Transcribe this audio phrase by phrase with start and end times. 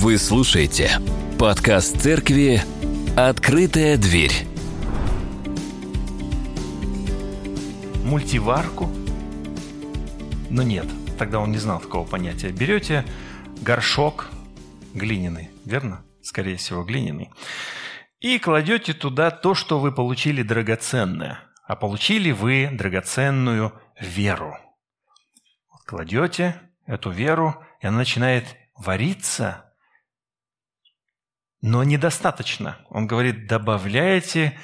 [0.00, 0.92] Вы слушаете
[1.40, 2.62] подкаст церкви
[3.16, 4.46] «Открытая дверь».
[8.04, 8.88] Мультиварку?
[10.50, 10.86] Но нет,
[11.18, 12.50] тогда он не знал такого понятия.
[12.52, 13.04] Берете
[13.60, 14.28] горшок
[14.94, 16.04] глиняный, верно?
[16.22, 17.32] Скорее всего, глиняный.
[18.20, 21.40] И кладете туда то, что вы получили драгоценное.
[21.64, 24.56] А получили вы драгоценную веру.
[25.86, 26.54] Кладете
[26.86, 28.44] эту веру, и она начинает
[28.76, 29.64] вариться–
[31.60, 32.78] но недостаточно.
[32.88, 34.58] Он говорит, добавляйте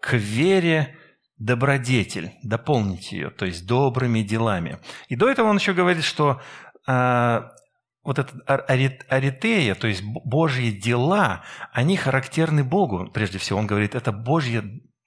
[0.00, 0.96] к вере
[1.38, 4.78] добродетель, дополните ее, то есть добрыми делами.
[5.08, 6.40] И до этого он еще говорит, что
[6.86, 7.40] э,
[8.02, 13.10] вот эта аритея, то есть Божьи дела, они характерны Богу.
[13.12, 14.64] Прежде всего, он говорит, это Божья,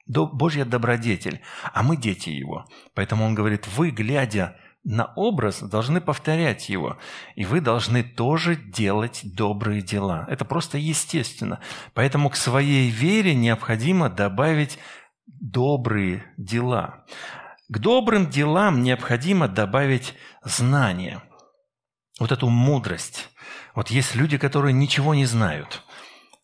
[0.08, 1.42] Божья добродетель,
[1.74, 2.66] а мы дети Его.
[2.94, 6.98] Поэтому он говорит, вы, глядя на образ должны повторять его.
[7.36, 10.26] И вы должны тоже делать добрые дела.
[10.30, 11.60] Это просто естественно.
[11.94, 14.80] Поэтому к своей вере необходимо добавить
[15.28, 17.06] добрые дела.
[17.70, 21.22] К добрым делам необходимо добавить знание.
[22.20, 23.30] Вот эту мудрость.
[23.76, 25.84] Вот есть люди, которые ничего не знают.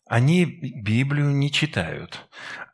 [0.08, 2.26] Они Библию не читают,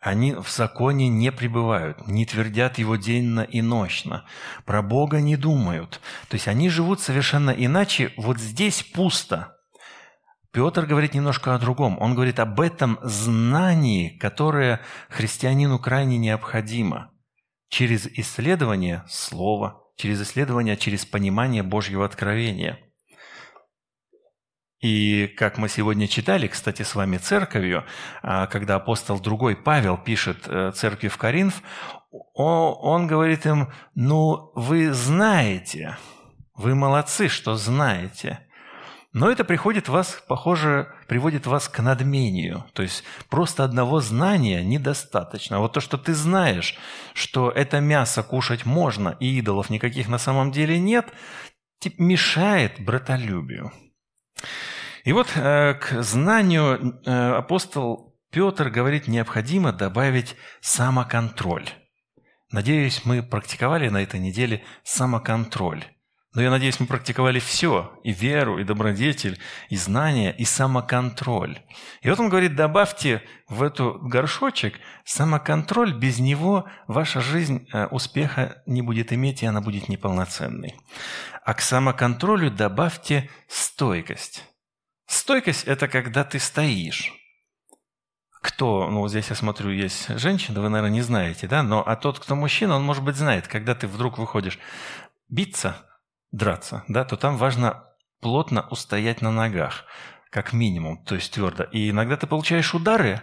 [0.05, 4.27] они в законе не пребывают, не твердят его денно и ночно,
[4.67, 5.99] про Бога не думают.
[6.29, 8.13] То есть они живут совершенно иначе.
[8.19, 9.57] Вот здесь пусто.
[10.53, 11.97] Петр говорит немножко о другом.
[12.01, 17.11] Он говорит об этом знании, которое христианину крайне необходимо
[17.71, 22.79] через исследование слова, через исследование, через понимание Божьего откровения–
[24.85, 27.85] и как мы сегодня читали, кстати, с вами церковью,
[28.23, 31.63] а, когда апостол другой Павел пишет э, церкви в Коринф,
[32.35, 35.97] он говорит им, ну, вы знаете,
[36.55, 38.41] вы молодцы, что знаете.
[39.15, 42.67] Но это приходит вас, похоже, приводит вас к надмению.
[42.75, 45.61] То есть просто одного знания недостаточно.
[45.61, 46.77] Вот то, что ты знаешь,
[47.15, 51.07] что это мясо кушать можно, и идолов никаких на самом деле нет,
[51.97, 53.73] мешает братолюбию.
[55.05, 61.69] И вот э, к знанию э, апостол Петр говорит, необходимо добавить самоконтроль.
[62.51, 65.85] Надеюсь, мы практиковали на этой неделе самоконтроль.
[66.33, 69.39] Но я надеюсь, мы практиковали все, и веру, и добродетель,
[69.69, 71.61] и знания, и самоконтроль.
[72.01, 78.63] И вот он говорит, добавьте в эту горшочек самоконтроль, без него ваша жизнь э, успеха
[78.67, 80.75] не будет иметь, и она будет неполноценной.
[81.45, 84.43] А к самоконтролю добавьте стойкость.
[85.07, 87.13] Стойкость– это когда ты стоишь.
[88.43, 92.19] Кто, ну здесь я смотрю, есть женщина, вы, наверное, не знаете, да, но а тот,
[92.19, 94.59] кто мужчина, он, может быть, знает, когда ты вдруг выходишь
[95.29, 95.87] биться,
[96.31, 97.85] драться, да, то там важно
[98.21, 99.85] плотно устоять на ногах,
[100.31, 101.65] как минимум, то есть твердо.
[101.65, 103.23] И иногда ты получаешь удары,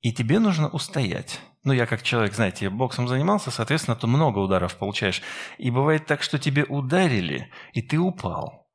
[0.00, 1.40] и тебе нужно устоять.
[1.64, 5.20] Ну, я как человек, знаете, боксом занимался, соответственно, ты много ударов получаешь.
[5.58, 8.65] И бывает так, что тебе ударили, и ты упал.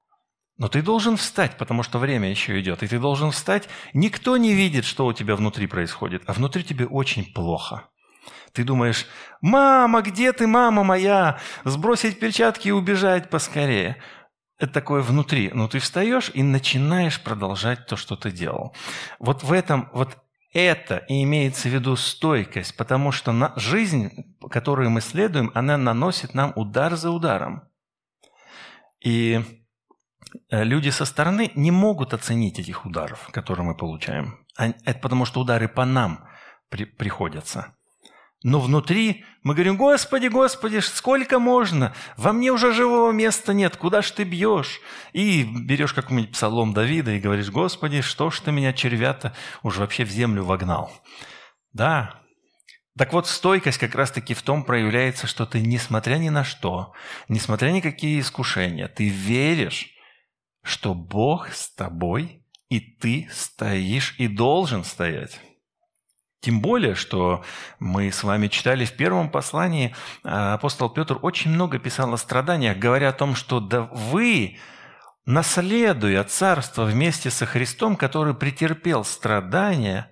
[0.62, 3.68] Но ты должен встать, потому что время еще идет, и ты должен встать.
[3.94, 7.90] Никто не видит, что у тебя внутри происходит, а внутри тебе очень плохо.
[8.54, 9.08] Ты думаешь,
[9.42, 11.40] мама, где ты, мама моя?
[11.64, 13.98] Сбросить перчатки и убежать поскорее.
[14.60, 15.50] Это такое внутри.
[15.52, 18.76] Но ты встаешь и начинаешь продолжать то, что ты делал.
[19.18, 20.16] Вот в этом, вот
[20.54, 24.12] это и имеется в виду стойкость, потому что на, жизнь,
[24.52, 27.64] которую мы следуем, она наносит нам удар за ударом.
[29.04, 29.44] И
[30.50, 34.40] люди со стороны не могут оценить этих ударов, которые мы получаем.
[34.58, 36.28] Это потому, что удары по нам
[36.70, 37.76] при, приходятся.
[38.44, 41.94] Но внутри мы говорим, Господи, Господи, сколько можно?
[42.18, 44.80] Во мне уже живого места нет, куда ж ты бьешь?
[45.14, 50.06] И берешь какой-нибудь псалом Давида и говоришь, Господи, что ж ты меня, червята, уже вообще
[50.06, 50.92] в землю вогнал?
[51.72, 52.22] Да,
[52.98, 56.94] так вот, стойкость как раз-таки в том проявляется, что ты, несмотря ни на что,
[57.30, 59.90] несмотря ни какие искушения, ты веришь,
[60.64, 65.40] что Бог с тобой, и ты стоишь и должен стоять.
[66.42, 67.44] Тем более, что
[67.80, 72.78] мы с вами читали в первом послании, а, апостол Петр очень много писал о страданиях,
[72.78, 74.58] говоря о том, что да вы,
[75.26, 80.10] наследуя царство вместе со Христом, который претерпел страдания,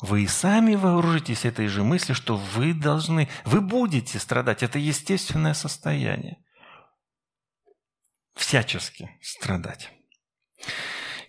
[0.00, 4.64] вы и сами вооружитесь этой же мыслью, что вы должны, вы будете страдать.
[4.64, 6.38] Это естественное состояние
[8.34, 9.90] всячески страдать.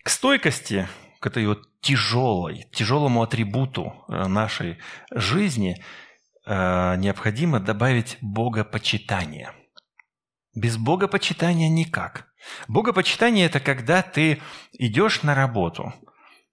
[0.03, 0.87] К стойкости,
[1.19, 4.77] к этой вот тяжелой, тяжелому атрибуту э, нашей
[5.11, 5.83] жизни
[6.45, 9.53] э, необходимо добавить богопочитание.
[10.55, 12.27] Без богопочитания никак.
[12.67, 14.41] Богопочитание– это когда ты
[14.73, 15.93] идешь на работу,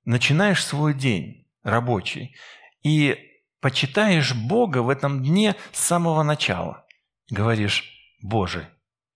[0.05, 2.37] начинаешь свой день рабочий
[2.83, 3.19] и
[3.61, 6.87] почитаешь Бога в этом дне с самого начала.
[7.29, 7.85] Говоришь,
[8.23, 8.69] Боже,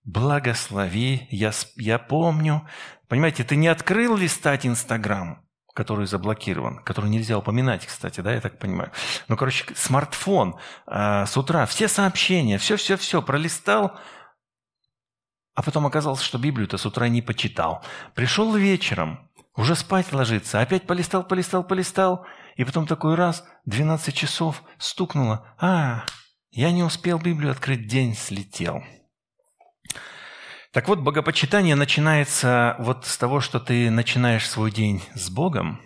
[0.04, 2.68] благослови, я, я помню.
[3.08, 8.58] Понимаете, ты не открыл листать Инстаграм, который заблокирован, который нельзя упоминать, кстати, да, я так
[8.58, 8.90] понимаю.
[9.28, 10.56] Ну, короче, смартфон
[10.86, 13.98] э, с утра, все сообщения, все-все-все пролистал,
[15.54, 17.84] а потом оказалось, что Библию-то с утра не почитал.
[18.14, 24.62] Пришел вечером, уже спать ложиться, опять полистал, полистал, полистал, и потом такой раз, 12 часов,
[24.78, 25.46] стукнуло.
[25.58, 26.04] А,
[26.50, 28.82] я не успел Библию открыть, день слетел.
[30.74, 35.80] Так вот, богопочитание начинается вот с того, что ты начинаешь свой день с Богом,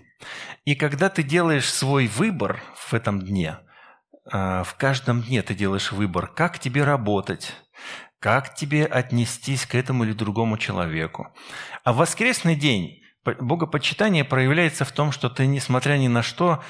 [0.65, 3.59] и когда ты делаешь свой выбор в этом дне,
[4.33, 7.53] а, в каждом дне ты делаешь выбор, как тебе работать,
[8.19, 11.35] как тебе отнестись к этому или другому человеку.
[11.85, 16.65] А в воскресный день богопочитание проявляется в том, что ты, несмотря ни на что,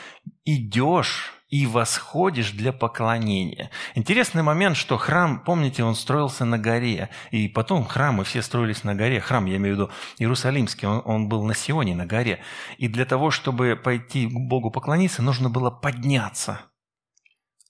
[0.45, 3.71] идешь и восходишь для поклонения.
[3.95, 8.95] Интересный момент, что храм, помните, он строился на горе, и потом храмы все строились на
[8.95, 9.21] горе.
[9.21, 12.41] Храм, я имею в виду Иерусалимский, он, он был на Сионе, на горе.
[12.77, 16.61] И для того, чтобы пойти к Богу поклониться, нужно было подняться,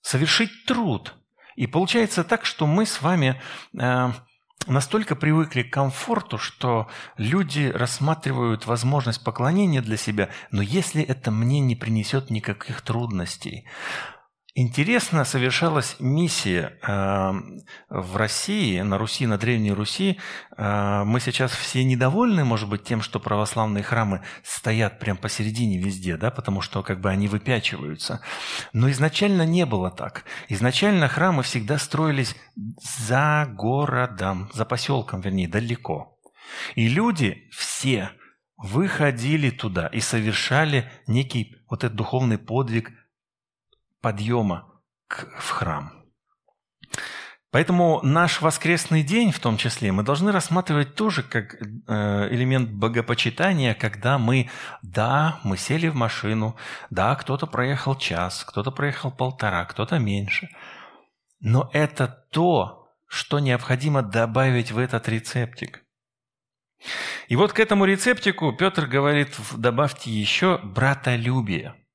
[0.03, 1.15] совершить труд–
[1.59, 3.43] и получается так, что мы с вами
[3.77, 4.13] э,
[4.69, 11.61] настолько привыкли к комфорту, что люди рассматривают возможность поклонения для себя, но если это мне
[11.61, 13.65] не принесет никаких трудностей,
[14.61, 17.33] Интересно совершалась миссия э,
[17.91, 20.19] в России, на Руси, на Древней Руси.
[20.57, 26.17] Э, мы сейчас все недовольны, может быть, тем, что православные храмы стоят прямо посередине везде,
[26.17, 28.21] да, потому что как бы они выпячиваются.
[28.73, 30.25] Но изначально не было так.
[30.49, 36.19] Изначально храмы всегда строились за городом, за поселком, вернее, далеко.
[36.75, 38.11] И люди все
[38.57, 42.91] выходили туда и совершали некий вот этот духовный подвиг
[44.01, 45.99] подъема в храм.
[47.51, 53.73] Поэтому наш воскресный день, в том числе, мы должны рассматривать тоже как э, элемент богопочитания,
[53.73, 54.51] когда мы,
[54.83, 56.57] да, мы сели в машину,
[56.91, 60.51] да, кто-то проехал час, кто-то проехал полтора, кто-то меньше.
[61.41, 65.85] Но это то, что необходимо добавить в этот рецептик.
[67.29, 71.75] И вот к этому рецептику Петр говорит, добавьте еще братолюбие–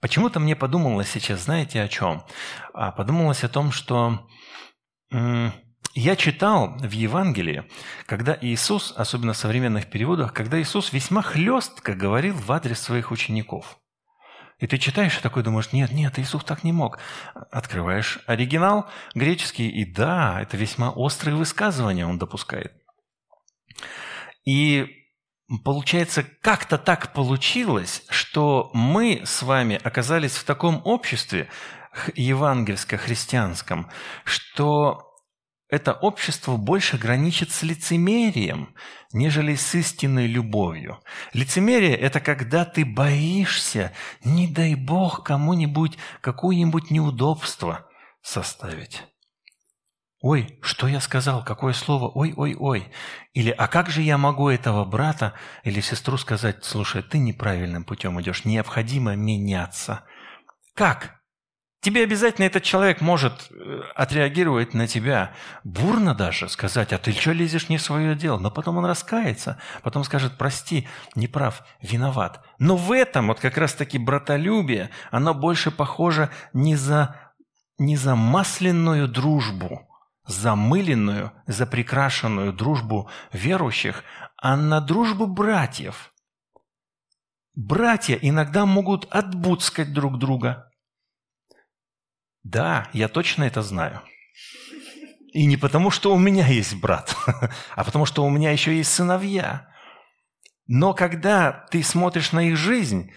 [0.00, 2.24] Почему-то мне подумалось сейчас, знаете, о чем?
[2.72, 4.26] А подумалось о том, что
[5.10, 7.64] я читал в Евангелии,
[8.06, 13.78] когда Иисус, особенно в современных переводах, когда Иисус весьма хлестко говорил в адрес своих учеников.
[14.58, 16.98] И ты читаешь и такой думаешь, нет, нет, Иисус так не мог.
[17.52, 22.72] Открываешь оригинал греческий, и да, это весьма острые высказывания он допускает.
[24.44, 24.97] И
[25.64, 31.48] Получается, как-то так получилось, что мы с вами оказались в таком обществе
[32.14, 33.90] евангельско-христианском,
[34.24, 35.08] что
[35.70, 38.74] это общество больше граничит с лицемерием,
[39.12, 41.00] нежели с истинной любовью.
[41.32, 43.92] Лицемерие– это когда ты боишься,
[44.24, 47.88] не дай Бог, кому-нибудь какое-нибудь неудобство
[48.20, 49.02] составить.
[50.20, 51.44] Ой, что я сказал?
[51.44, 52.08] Какое слово?
[52.08, 52.90] Ой, ой, ой.
[53.34, 58.20] Или, а как же я могу этого брата или сестру сказать, слушай, ты неправильным путем
[58.20, 60.04] идешь, необходимо меняться.
[60.74, 61.18] Как?
[61.80, 65.32] Тебе обязательно этот человек может э, отреагировать на тебя
[65.62, 68.40] бурно даже, сказать, а ты что лезешь не в свое дело?
[68.40, 72.44] Но потом он раскается, потом скажет, прости, неправ, виноват.
[72.58, 77.14] Но в этом вот как раз-таки братолюбие, оно больше похоже не за,
[77.78, 79.87] не за масляную дружбу,
[80.28, 84.04] замыленную, запрекрашенную дружбу верующих,
[84.36, 86.12] а на дружбу братьев.
[87.54, 90.70] Братья иногда могут отбудскать друг друга.
[92.44, 94.02] Да, я точно это знаю.
[95.32, 97.16] И не потому, что у меня есть брат,
[97.74, 99.68] а потому, что у меня еще есть сыновья.
[100.66, 103.12] Но когда ты смотришь на их жизнь,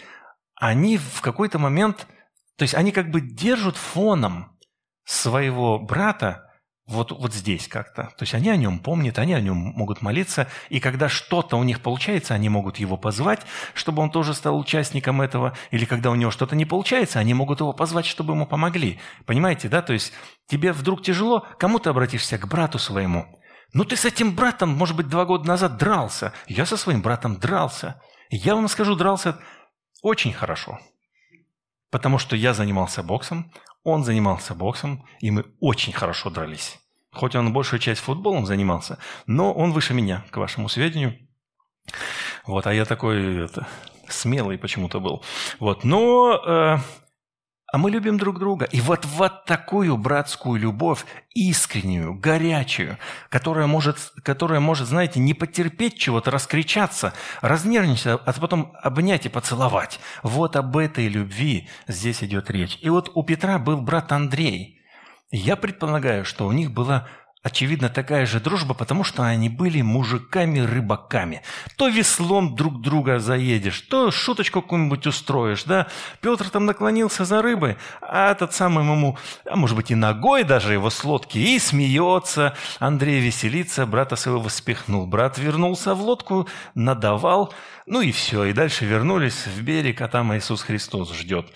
[0.56, 2.08] они в какой-то момент,
[2.56, 4.58] то есть они как бы держат фоном
[5.04, 6.51] своего брата
[6.88, 8.04] вот, вот здесь как-то.
[8.18, 11.64] То есть они о нем помнят, они о нем могут молиться, и когда что-то у
[11.64, 13.42] них получается, они могут его позвать,
[13.74, 17.60] чтобы он тоже стал участником этого, или когда у него что-то не получается, они могут
[17.60, 19.00] его позвать, чтобы ему помогли.
[19.26, 19.82] Понимаете, да?
[19.82, 20.12] То есть
[20.48, 22.38] тебе вдруг тяжело, кому ты обратишься?
[22.38, 23.26] К брату своему.
[23.74, 26.34] Ну ты с этим братом, может быть, два года назад дрался.
[26.48, 28.02] Я со своим братом дрался.
[28.30, 29.38] Я вам скажу, дрался
[30.02, 30.80] очень хорошо.
[31.90, 33.52] Потому что я занимался боксом,
[33.84, 36.80] он занимался боксом, и мы очень хорошо дрались.
[37.12, 41.18] Хоть он большую часть футболом занимался, но он выше меня, к вашему сведению.
[42.46, 43.68] Вот, а я такой это,
[44.08, 45.24] смелый почему-то был.
[45.60, 46.78] Вот, но э,
[47.72, 48.66] а мы любим друг друга.
[48.66, 52.98] И вот, вот такую братскую любовь, искреннюю, горячую,
[53.30, 60.00] которая может, которая может, знаете, не потерпеть чего-то, раскричаться, разнервничаться, а потом обнять и поцеловать.
[60.22, 62.78] Вот об этой любви здесь идет речь.
[62.82, 64.82] И вот у Петра был брат Андрей.
[65.32, 67.08] Я предполагаю, что у них была
[67.44, 71.42] Очевидно, такая же дружба, потому что они были мужиками-рыбаками.
[71.76, 75.88] То веслом друг друга заедешь, то шуточку какую-нибудь устроишь, да.
[76.22, 79.18] Петр там наклонился за рыбой, а этот самый ему,
[79.50, 82.56] а может быть и ногой даже его с лодки, и смеется.
[82.78, 85.08] Андрей веселится, брата своего спихнул.
[85.08, 87.56] Брат вернулся в лодку, надавал,
[87.88, 88.44] ну и все.
[88.46, 91.52] И дальше вернулись в берег, а там Иисус Христос ждет.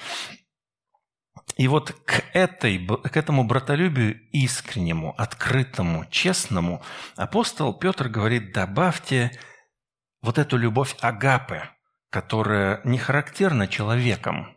[1.55, 6.81] И вот к, этой, к этому братолюбию искреннему, открытому, честному
[7.15, 9.31] апостол Петр говорит, добавьте
[10.21, 11.62] вот эту любовь агапы,
[12.09, 14.55] которая не характерна человеком,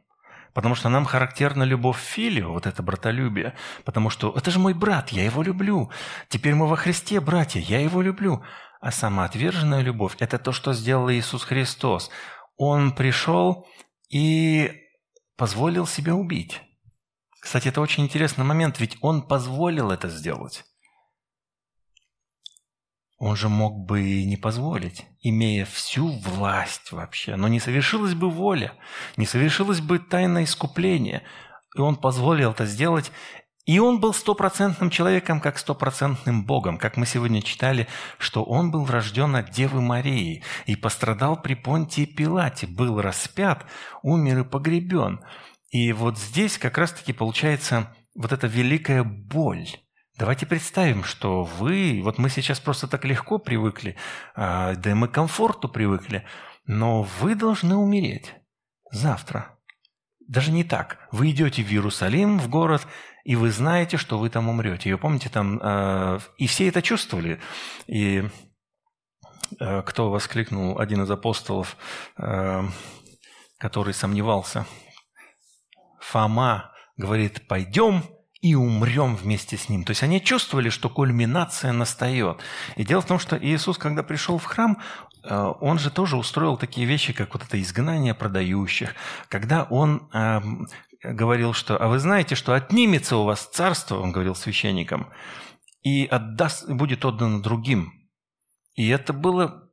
[0.55, 3.55] Потому что нам характерна любовь филио, вот это братолюбие.
[3.85, 5.93] Потому что это же мой брат, я его люблю.
[6.29, 8.43] Теперь мы во Христе, братья, я его люблю.
[8.81, 12.11] А самоотверженная любовь– это то, что сделал Иисус Христос.
[12.57, 13.69] Он пришел
[14.11, 14.73] и
[15.37, 16.61] позволил себя убить.
[17.41, 20.65] Кстати, это очень интересный момент, ведь он позволил это сделать.
[23.19, 27.35] Он же мог бы и не позволить, имея всю власть вообще.
[27.35, 28.73] Но не совершилась бы воля,
[29.17, 31.25] не совершилось бы тайное искупление.
[31.77, 33.11] И он позволил это сделать.
[33.67, 36.79] И он был стопроцентным человеком, как стопроцентным Богом.
[36.79, 42.07] Как мы сегодня читали, что он был рожден от Девы Марии и пострадал при Понтии
[42.07, 43.67] Пилате, был распят,
[44.03, 45.21] умер и погребен.
[45.71, 49.69] И вот здесь как раз-таки получается вот эта великая боль.
[50.17, 53.97] Давайте представим, что вы, вот мы сейчас просто так легко привыкли,
[54.35, 56.25] а, да и мы к комфорту привыкли,
[56.67, 58.35] но вы должны умереть
[58.91, 59.57] завтра.
[60.27, 60.99] Даже не так.
[61.13, 62.87] Вы идете в Иерусалим, в город,
[63.25, 64.89] и вы знаете, что вы там умрете.
[64.89, 67.41] И вы помните, там, а, и все это чувствовали.
[67.87, 68.25] И
[69.61, 71.77] а, кто воскликнул, один из апостолов,
[73.59, 74.67] который сомневался–
[76.11, 78.03] Фома говорит, пойдем
[78.41, 79.85] и умрем вместе с ним.
[79.85, 82.39] То есть они чувствовали, что кульминация настает.
[82.77, 84.79] И дело в том, что Иисус, когда пришел в храм,
[85.25, 88.95] э, он же тоже устроил такие вещи, как вот это изгнание продающих,
[89.29, 90.41] когда он э,
[91.03, 95.09] говорил, что, а вы знаете, что отнимется у вас царство, он говорил священникам,
[95.83, 97.93] и отдаст, будет отдано другим.
[98.75, 99.68] И это было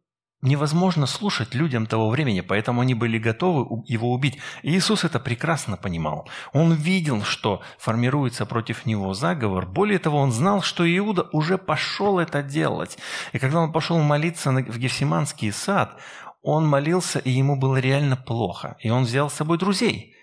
[0.46, 4.38] невозможно слушать людям того времени, поэтому они были готовы его убить.
[4.64, 6.30] И Иисус это прекрасно понимал.
[6.54, 9.66] Он видел, что формируется против него заговор.
[9.66, 12.98] Более того, он знал, что Иуда уже пошел это делать.
[13.34, 16.00] И когда он пошел молиться в Гефсиманский сад,
[16.42, 18.78] он молился, и ему было реально плохо.
[18.80, 20.16] И он взял с собой друзей,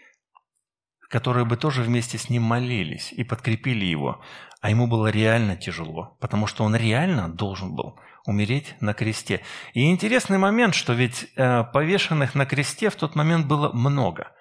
[1.10, 4.20] которые бы тоже вместе с ним молились и подкрепили его.
[4.60, 9.40] А ему было реально тяжело, потому что он реально должен был– умереть на кресте.
[9.74, 14.32] И интересный момент, что ведь э, повешенных на кресте в тот момент было много.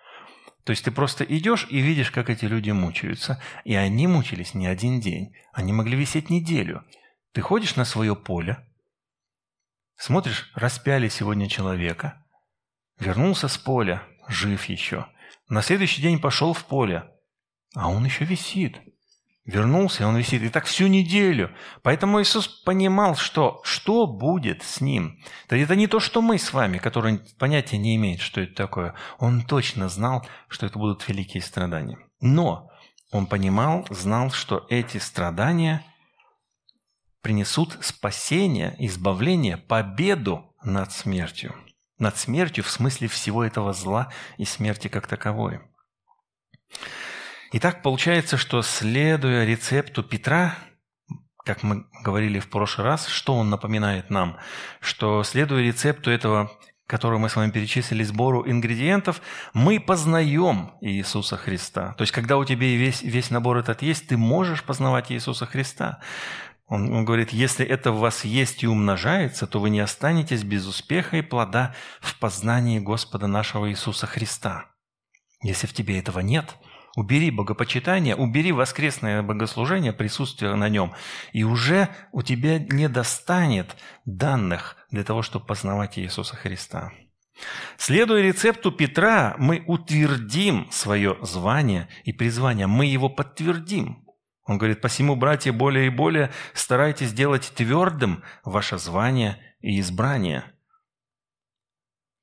[0.64, 3.42] То есть ты просто идешь и видишь, как эти люди мучаются.
[3.66, 5.34] И они мучились не один день.
[5.54, 6.84] Они могли висеть неделю.
[7.34, 8.68] Ты ходишь на свое поле,
[9.96, 12.26] смотришь, распяли сегодня человека,
[13.00, 15.08] вернулся с поля, жив еще.
[15.48, 17.10] На следующий день пошел в поле,
[17.74, 18.82] а он еще висит.
[19.45, 20.43] Вернулся, он висит.
[20.43, 21.51] И так всю неделю.
[21.81, 25.19] Поэтому Иисус понимал, что что будет с ним.
[25.50, 28.93] Это не то, что мы с вами, которые понятия не имеют, что это такое.
[29.17, 31.98] Он точно знал, что это будут великие страдания.
[32.19, 32.69] Но
[33.12, 35.83] он понимал, знал, что эти страдания
[37.21, 41.55] принесут спасение, избавление, победу над смертью.
[41.98, 45.62] Над смертью в смысле всего этого зла и смерти как таковой.
[47.53, 50.55] Итак, получается, что следуя рецепту Петра,
[51.43, 54.38] как мы говорили в прошлый раз, что он напоминает нам?
[54.79, 56.50] Что следуя рецепту этого,
[56.88, 59.22] который мы с вами перечислили, сбору ингредиентов,
[59.53, 61.93] мы познаем Иисуса Христа.
[61.98, 66.00] То есть, когда у тебя весь, весь набор этот есть, ты можешь познавать Иисуса Христа.
[66.67, 70.65] Он, он говорит, если это в вас есть и умножается, то вы не останетесь без
[70.65, 74.67] успеха и плода в познании Господа нашего Иисуса Христа.
[75.43, 76.55] Если в тебе этого нет–
[76.95, 80.93] Убери богопочитание, убери воскресное богослужение, присутствие на нем,
[81.31, 86.91] и уже у тебя не достанет данных для того, чтобы познавать Иисуса Христа.
[87.77, 94.05] Следуя рецепту Петра, мы утвердим свое звание и призвание, мы его подтвердим.
[94.45, 100.50] Он говорит, «Посему, братья, более и более старайтесь делать твердым ваше звание и избрание».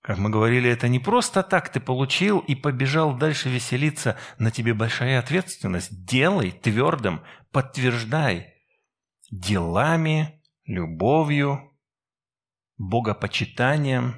[0.02, 4.74] Как мы говорили, это не просто так ты получил и побежал дальше веселиться, на тебе
[4.74, 6.04] большая ответственность.
[6.06, 8.54] Делай твердым, подтверждай
[9.30, 11.76] делами, любовью,
[12.78, 14.14] богопочитанием.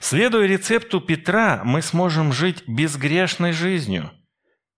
[0.00, 4.10] Следуя рецепту Петра, мы сможем жить безгрешной жизнью–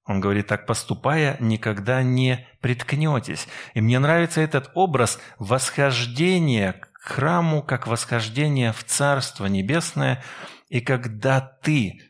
[0.06, 3.48] он говорит, так поступая, никогда не приткнетесь.
[3.72, 10.24] И мне нравится этот образ восхождения храму, как восхождение в Царство Небесное.
[10.68, 12.00] И когда ты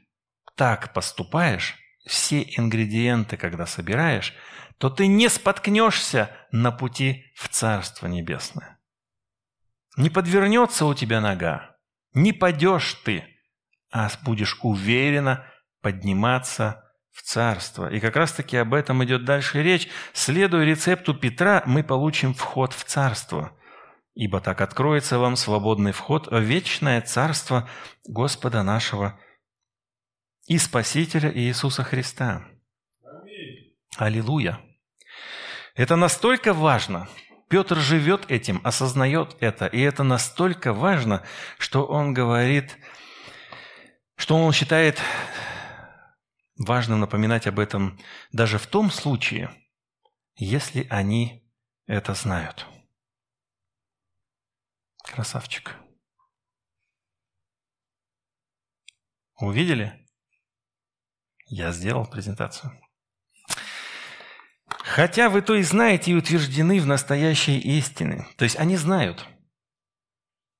[0.54, 1.74] так поступаешь,
[2.06, 4.34] все ингредиенты, когда собираешь,
[4.78, 8.78] то ты не споткнешься на пути в Царство Небесное.
[9.96, 11.76] Не подвернется у тебя нога,
[12.12, 13.24] не падешь ты,
[13.92, 15.44] а будешь уверенно
[15.82, 17.92] подниматься в царство.
[17.92, 19.88] И как раз-таки об этом идет дальше речь.
[20.12, 23.56] Следуя рецепту Петра, мы получим вход в царство.
[24.14, 27.68] Ибо так откроется вам свободный вход в вечное царство
[28.06, 29.18] Господа нашего
[30.46, 32.44] и Спасителя Иисуса Христа.
[33.02, 33.76] Аминь.
[33.96, 34.60] Аллилуйя.
[35.74, 37.08] Это настолько важно.
[37.48, 39.66] Петр живет этим, осознает это.
[39.66, 41.22] И это настолько важно,
[41.58, 42.76] что он говорит,
[44.16, 45.00] что он считает
[46.56, 47.98] Важно напоминать об этом
[48.32, 49.50] даже в том случае,
[50.36, 51.50] если они
[51.86, 52.66] это знают.
[55.14, 55.76] Красавчик.
[59.38, 60.04] Увидели?
[61.46, 62.72] Я сделал презентацию.
[64.66, 68.26] Хотя вы то и знаете и утверждены в настоящей истине.
[68.36, 69.24] То есть они знают.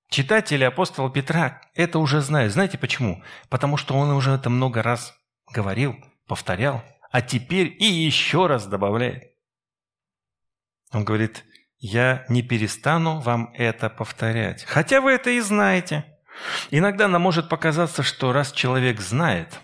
[0.09, 2.53] Читатели апостола Петра это уже знают.
[2.53, 3.25] Знаете почему?
[3.49, 5.19] Потому что он уже это много раз
[5.53, 5.97] говорил,
[6.29, 9.35] повторял, а теперь и еще раз добавляет.
[10.93, 11.45] Он говорит,
[11.85, 14.65] я не перестану вам это повторять.
[14.65, 16.07] Хотя вы это и знаете.
[16.71, 19.61] Иногда нам может показаться, что раз человек знает,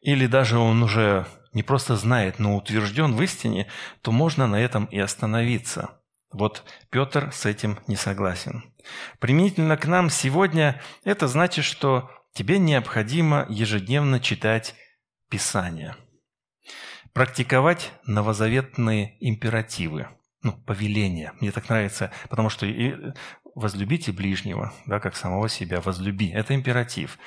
[0.00, 3.66] или даже он уже не просто знает, но утвержден в истине,
[4.00, 6.00] то можно на этом и остановиться.
[6.32, 8.72] Вот Петр с этим не согласен.
[9.18, 14.76] Применительно к нам сегодня это значит, что тебе необходимо ежедневно читать
[15.30, 15.96] Писания.
[17.12, 20.08] Практиковать новозаветные императивы,
[20.44, 21.32] ну, повеления.
[21.40, 22.94] Мне так нравится, потому что и
[23.54, 26.30] возлюбите ближнего, да, как самого себя, возлюби.
[26.30, 27.18] Это императив.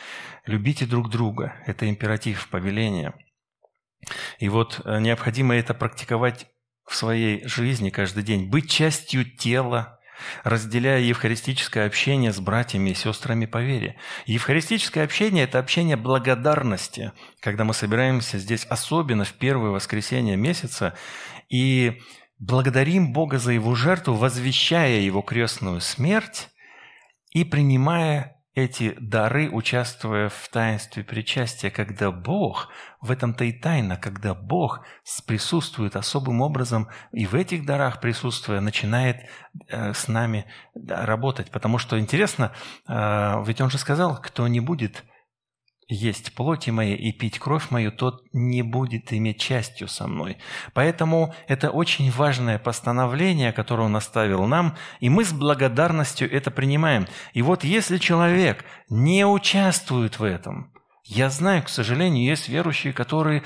[0.46, 1.56] Любите друг друга.
[1.66, 3.14] Это императив, повеление.
[4.40, 6.48] И вот э, необходимо это практиковать
[6.86, 8.50] в своей жизни каждый день.
[8.50, 9.98] Быть частью тела
[10.44, 13.98] разделяя евхаристическое общение с братьями и сестрами по вере.
[14.26, 20.96] Евхаристическое общение– это общение благодарности, когда мы собираемся здесь особенно в первое воскресенье месяца
[21.50, 22.02] и
[22.40, 26.50] благодарим Бога за Его жертву, возвещая Его крестную смерть
[27.32, 32.70] и принимая эти дары, участвуя в таинстве причастия, когда Бог,
[33.02, 34.84] в этом-то и тайна, когда Бог
[35.28, 39.30] присутствует особым образом и в этих дарах присутствуя, начинает
[39.68, 41.52] э, с нами работать.
[41.52, 42.52] Потому что интересно,
[42.88, 45.04] э, ведь Он же сказал, кто не будет
[45.88, 50.38] есть плоти моей и пить кровь мою, тот не будет иметь частью со мной.
[50.74, 57.08] Поэтому это очень важное постановление, которое он оставил нам, и мы с благодарностью это принимаем.
[57.34, 60.74] И вот если человек не участвует в этом,
[61.06, 63.44] я знаю, к сожалению, есть верующие, которые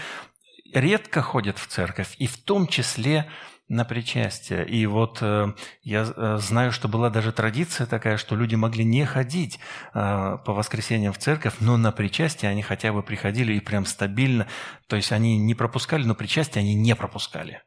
[0.74, 3.28] редко ходят в церковь, и в том числе
[3.72, 4.68] на причастие.
[4.68, 9.06] И вот э, я э, знаю, что была даже традиция такая, что люди могли не
[9.06, 9.60] ходить
[9.94, 14.46] э, по воскресеньям в церковь, но на причастие они хотя бы приходили и прям стабильно.
[14.88, 17.64] То есть они не пропускали, но причастие они не пропускали.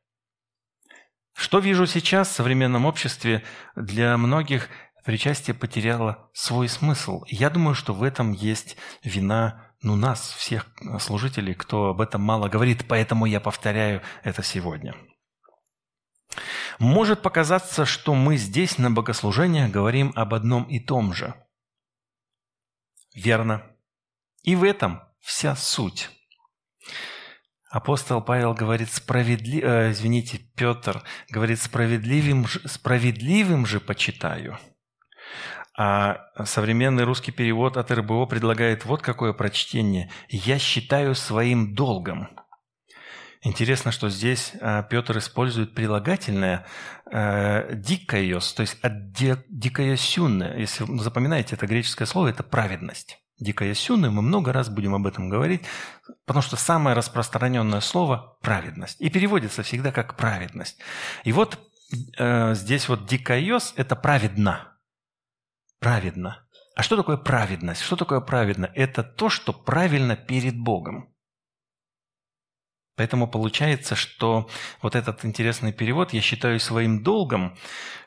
[1.34, 3.42] Что вижу сейчас в современном обществе?
[3.74, 4.68] Для многих
[5.06, 7.24] причастие потеряло свой смысл.
[7.28, 10.66] Я думаю, что в этом есть вина ну, нас, всех
[11.00, 14.94] служителей, кто об этом мало говорит, поэтому я повторяю это сегодня.
[16.78, 21.34] Может показаться, что мы здесь на богослужениях говорим об одном и том же.
[23.14, 23.62] Верно.
[24.42, 26.10] И в этом вся суть.
[27.70, 29.60] Апостол Павел говорит, справедли...
[29.60, 34.58] э, извините, Петр говорит, справедливым, справедливым же почитаю.
[35.76, 40.08] А современный русский перевод от РБО предлагает вот какое прочтение.
[40.28, 42.28] «Я считаю своим долгом».
[43.46, 46.66] Интересно, что здесь а, Петр использует прилагательное
[47.10, 50.54] э, «дикайос», то есть «дикайосюнне».
[50.56, 53.18] Если вы запоминаете это греческое слово, это праведность.
[53.38, 55.62] Дикая сюны, мы много раз будем об этом говорить,
[56.24, 59.00] потому что самое распространенное слово– праведность.
[59.00, 60.78] И переводится всегда как праведность.
[61.24, 61.58] И вот
[62.16, 64.78] э, здесь вот дикайос– это праведно.
[65.80, 66.46] Праведно.
[66.76, 67.82] А что такое праведность?
[67.82, 68.70] Что такое праведно?
[68.74, 71.13] Это то, что правильно перед Богом.
[72.96, 74.48] Поэтому получается, что
[74.80, 77.56] вот этот интересный перевод я считаю своим долгом.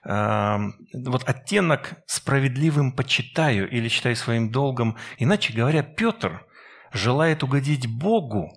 [0.06, 0.58] Э,
[0.94, 4.98] вот оттенок «справедливым почитаю» или считаю своим долгом.
[5.18, 6.46] Иначе говоря, Петр
[6.94, 8.50] желает угодить Богу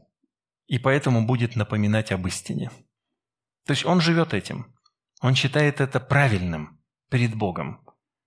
[0.67, 2.71] и поэтому будет напоминать об истине.
[3.67, 4.73] То есть он живет этим.
[5.21, 7.85] Он считает это правильным перед Богом.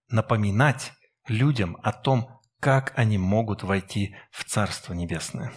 [0.10, 0.92] Напоминать
[1.28, 5.54] людям о том, как они могут войти в Царство Небесное.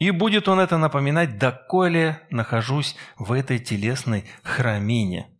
[0.00, 5.30] И будет он это напоминать, доколе нахожусь в этой телесной храмине.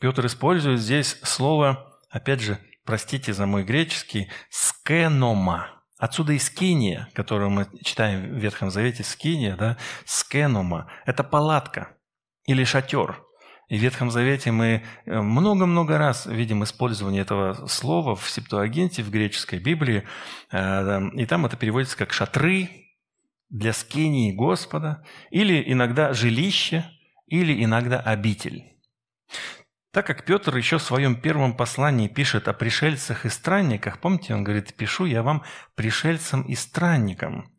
[0.00, 5.82] Петр использует здесь слово, опять же, простите за мой греческий, скенома.
[5.96, 10.90] Отсюда и скиния, которую мы читаем в Ветхом Завете, скиния, да, скенома.
[11.06, 11.96] Это палатка
[12.46, 13.22] или шатер.
[13.68, 19.10] И в Ветхом Завете мы э, много-много раз видим использование этого слова в Септуагинте, в
[19.10, 20.04] греческой Библии.
[20.50, 22.79] Э, и там это переводится как «шатры»,
[23.50, 26.84] для скинии Господа, или иногда жилище,
[27.26, 28.64] или иногда обитель.
[29.92, 34.44] Так как Петр еще в своем первом послании пишет о пришельцах и странниках, помните, он
[34.44, 35.42] говорит, пишу я вам
[35.74, 37.52] пришельцам и странникам,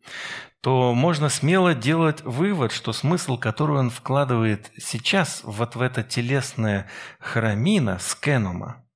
[0.62, 6.88] то можно смело делать вывод, что смысл, который он вкладывает сейчас вот в это телесное
[7.18, 8.86] храмина, скенума,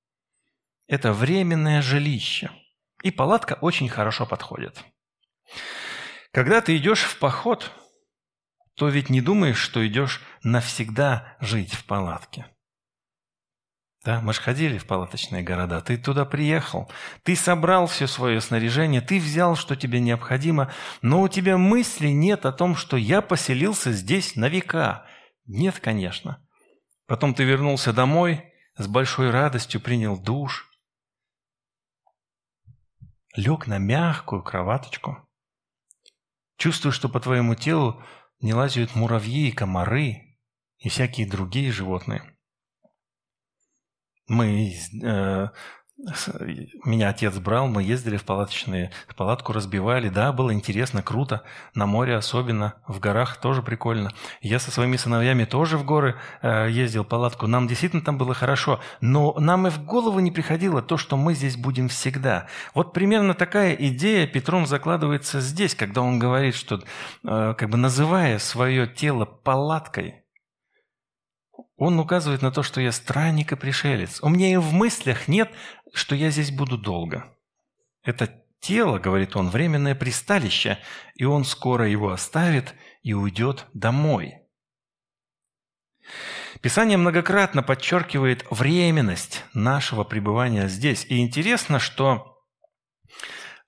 [0.86, 2.50] это временное жилище.
[3.02, 4.82] И палатка очень хорошо подходит.
[6.36, 7.72] Когда ты идешь в поход,
[8.74, 12.44] то ведь не думаешь, что идешь навсегда жить в палатке.
[14.04, 19.00] Да, мы же ходили в палаточные города, ты туда приехал, ты собрал все свое снаряжение,
[19.00, 20.70] ты взял, что тебе необходимо,
[21.00, 25.06] но у тебя мысли нет о том, что я поселился здесь на века.
[25.46, 26.46] Нет, конечно.
[27.06, 28.44] Потом ты вернулся домой,
[28.76, 30.70] с большой радостью принял душ,
[33.36, 35.22] лег на мягкую кроваточку–
[36.56, 38.02] Чувствую, что по твоему телу
[38.40, 40.38] не лазят муравьи и комары
[40.78, 42.22] и всякие другие животные.
[44.28, 45.48] Мы э,
[46.84, 51.42] меня отец брал, мы ездили в палаточные, палатку разбивали, да, было интересно, круто,
[51.74, 54.12] на море особенно, в горах тоже прикольно.
[54.42, 58.80] Я со своими сыновьями тоже в горы э, ездил палатку, нам действительно там было хорошо,
[59.00, 62.46] но нам и в голову не приходило то, что мы здесь будем всегда.
[62.74, 66.82] Вот примерно такая идея Петром закладывается здесь, когда он говорит, что
[67.24, 70.25] э, как бы называя свое тело палаткой,
[71.76, 74.22] он указывает на то, что я странник и пришелец.
[74.22, 75.50] У меня и в мыслях нет,
[75.92, 77.26] что я здесь буду долго.
[78.02, 80.78] Это тело, говорит он, временное присталище,
[81.14, 84.34] и он скоро его оставит и уйдет домой.
[86.62, 91.04] Писание многократно подчеркивает временность нашего пребывания здесь.
[91.04, 92.38] И интересно, что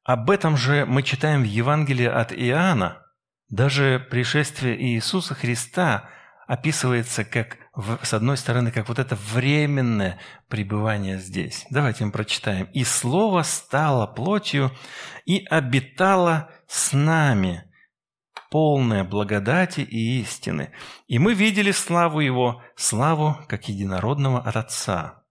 [0.03, 3.03] об этом же мы читаем в Евангелии от Иоанна.
[3.51, 6.09] Даже пришествие Иисуса Христа
[6.47, 7.59] описывается как
[8.03, 11.65] с одной стороны, как вот это временное пребывание здесь.
[11.71, 12.69] Давайте мы прочитаем.
[12.73, 14.73] «И Слово стало плотью
[15.27, 17.65] и обитало с нами,
[18.51, 20.73] полное благодати и истины.
[21.07, 25.23] И мы видели славу Его, славу как единородного от Отца».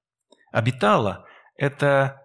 [0.51, 1.25] Обитало–
[1.57, 2.21] это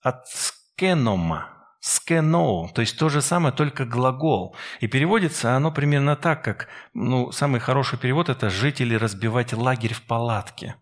[0.00, 4.56] от скенома, скеноу, то есть то же самое, только глагол.
[4.80, 9.94] И переводится оно примерно так, как, ну, самый хороший перевод– это «жить или разбивать лагерь
[9.94, 10.76] в палатке».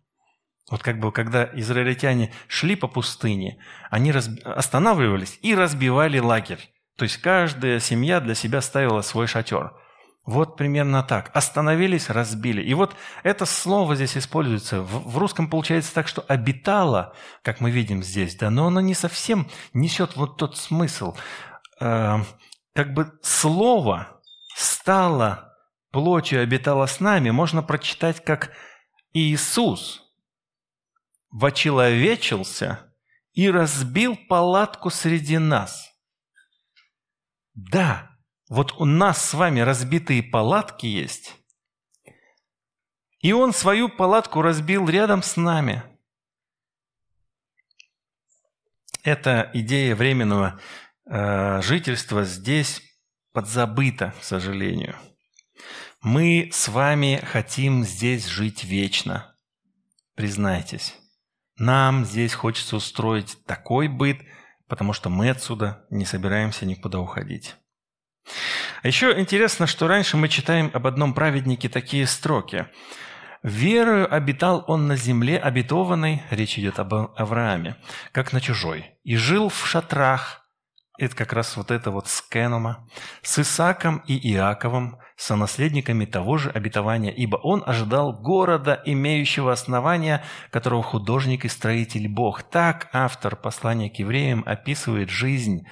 [0.71, 3.59] Вот как бы, когда израильтяне шли по пустыне,
[3.91, 4.29] они раз...
[4.45, 6.71] останавливались и разбивали лагерь.
[6.97, 9.73] То есть каждая семья для себя ставила свой шатер–
[10.27, 11.31] вот примерно так.
[11.35, 12.61] Остановились, разбили.
[12.61, 14.83] И вот это слово здесь используется.
[14.83, 18.95] В, в русском получается так, что обитало, как мы видим здесь, да, но оно не
[18.95, 21.15] совсем несет вот тот смысл.
[21.81, 22.19] Э,
[22.75, 24.21] как бы слово
[24.57, 25.55] стало
[25.93, 28.51] плотью, обитало с нами, можно прочитать как
[29.13, 30.03] Иисус
[31.31, 32.93] вочеловечился
[33.33, 35.89] и разбил палатку среди нас.
[37.55, 38.16] Да,
[38.49, 41.37] вот у нас с вами разбитые палатки есть,
[43.21, 45.83] и он свою палатку разбил рядом с нами.
[49.03, 50.61] Эта идея временного
[51.09, 52.83] э, жительства здесь
[53.33, 54.97] подзабыта, к сожалению.
[56.01, 59.35] Мы с вами хотим здесь жить вечно.
[60.15, 60.95] Признайтесь.
[61.57, 64.21] Нам здесь хочется устроить такой быт,
[64.69, 67.57] потому что мы отсюда не собираемся никуда уходить.
[68.83, 72.67] А еще интересно, что раньше мы читаем об одном праведнике такие строки.
[73.43, 77.77] «Верою обитал он на земле обетованной, речь идет об Аврааме,
[78.13, 80.47] как на чужой, и жил в шатрах,
[80.99, 82.89] это как раз вот это вот с Кенома,
[83.23, 90.83] с Исаком и Иаковом, сонаследниками того же обетования, ибо он ожидал города, имеющего основания, которого
[90.83, 92.43] художник и строитель Бог.
[92.45, 95.67] Так автор послания к евреям описывает жизнь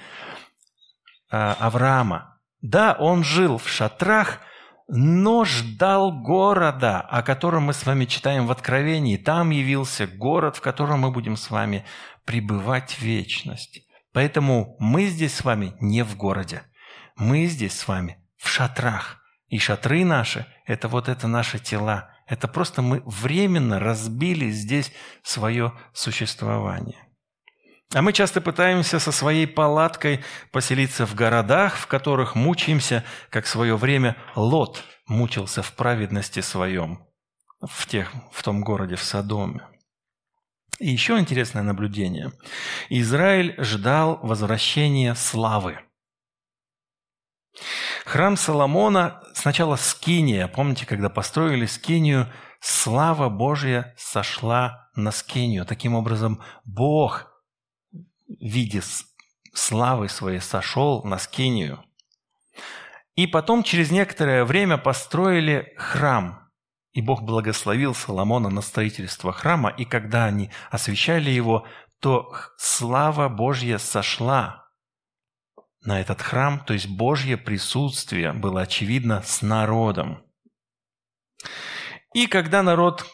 [1.31, 2.34] а, Авраама.
[2.65, 4.39] Да, он жил в шатрах,
[4.87, 9.17] но ждал города, о котором мы с вами читаем в Откровении.
[9.17, 11.85] Там явился город, в котором мы будем с вами
[12.25, 13.81] пребывать в вечность.
[14.13, 16.63] Поэтому мы здесь с вами не в городе.
[17.15, 19.21] Мы здесь с вами в шатрах.
[19.47, 22.09] И шатры наши– это вот это наши тела.
[22.25, 27.07] Это просто мы временно разбили здесь свое существование.
[27.93, 33.49] А мы часто пытаемся со своей палаткой поселиться в городах, в которых мучаемся, как в
[33.49, 37.05] свое время Лот мучился в праведности своем
[37.61, 39.67] в, тех, в том городе, в Содоме.
[40.79, 42.33] И еще интересное наблюдение.
[42.89, 45.79] Израиль ждал возвращения славы.
[48.05, 50.47] Храм Соломона сначала Скиния.
[50.47, 55.65] Помните, когда построили Скинию, слава Божья сошла на Скинию.
[55.65, 57.31] Таким образом, Бог
[58.27, 58.81] виде
[59.53, 61.83] славы своей сошел на Скинию.
[63.15, 66.49] И потом через некоторое время построили храм.
[66.91, 71.65] И Бог благословил Соломона на строительство храма, и когда они освещали его,
[71.99, 74.65] то слава Божья сошла
[75.81, 80.23] на этот храм, то есть Божье присутствие было очевидно с народом.
[82.13, 83.05] И когда народ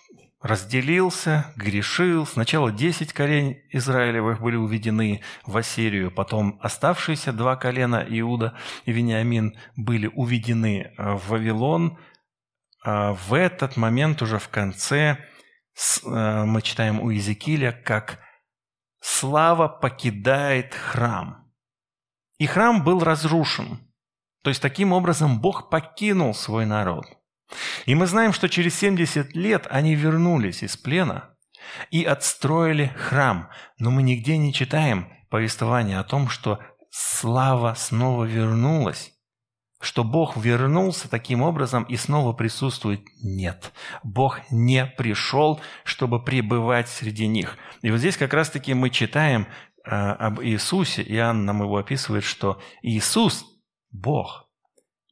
[0.41, 8.57] разделился, грешил, сначала 10 колен Израилевых были уведены в Ассирию, потом оставшиеся два колена Иуда
[8.85, 11.97] и Вениамин были уведены в Вавилон.
[12.83, 15.17] А в этот момент уже в конце
[16.03, 18.19] э, мы читаем у Иезекииля, как
[18.99, 21.37] слава покидает храм–
[22.41, 23.77] и храм был разрушен.
[24.41, 27.05] То есть таким образом Бог покинул свой народ.
[27.85, 31.35] И мы знаем, что через 70 лет они вернулись из плена
[31.89, 33.49] и отстроили храм.
[33.77, 36.59] Но мы нигде не читаем повествования о том, что
[36.89, 39.11] слава снова вернулась,
[39.79, 43.01] что Бог вернулся таким образом и снова присутствует.
[43.23, 43.71] Нет,
[44.03, 47.57] Бог не пришел, чтобы пребывать среди них.
[47.81, 49.47] И вот здесь как раз-таки мы читаем,
[49.83, 53.45] Э, об Иисусе, Иоанн нам его описывает, что Иисус–
[53.91, 54.47] Бог.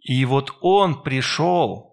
[0.02, 1.88] И вот Он пришел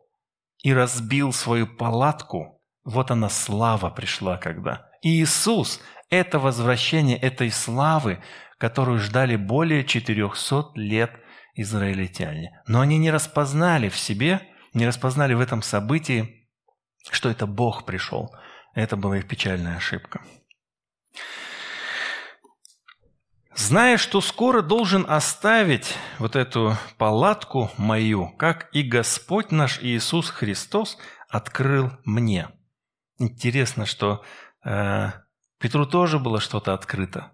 [0.67, 2.61] и разбил свою палатку.
[2.85, 4.91] Вот она слава пришла когда.
[5.01, 8.21] Иисус– это возвращение этой славы,
[8.59, 11.13] которую ждали более 400 лет
[11.55, 12.51] израильтяне.
[12.67, 14.41] Но они не распознали в себе,
[14.75, 16.49] не распознали в этом событии,
[17.13, 18.35] что это Бог пришел.
[18.75, 20.21] Это была их печальная ошибка.
[23.57, 30.99] Зная, что скоро должен оставить вот эту палатку мою, как и Господь наш Иисус Христос
[31.31, 32.51] открыл мне.
[33.19, 34.23] Интересно, что
[34.63, 35.11] э,
[35.59, 37.33] Петру тоже было что-то открыто.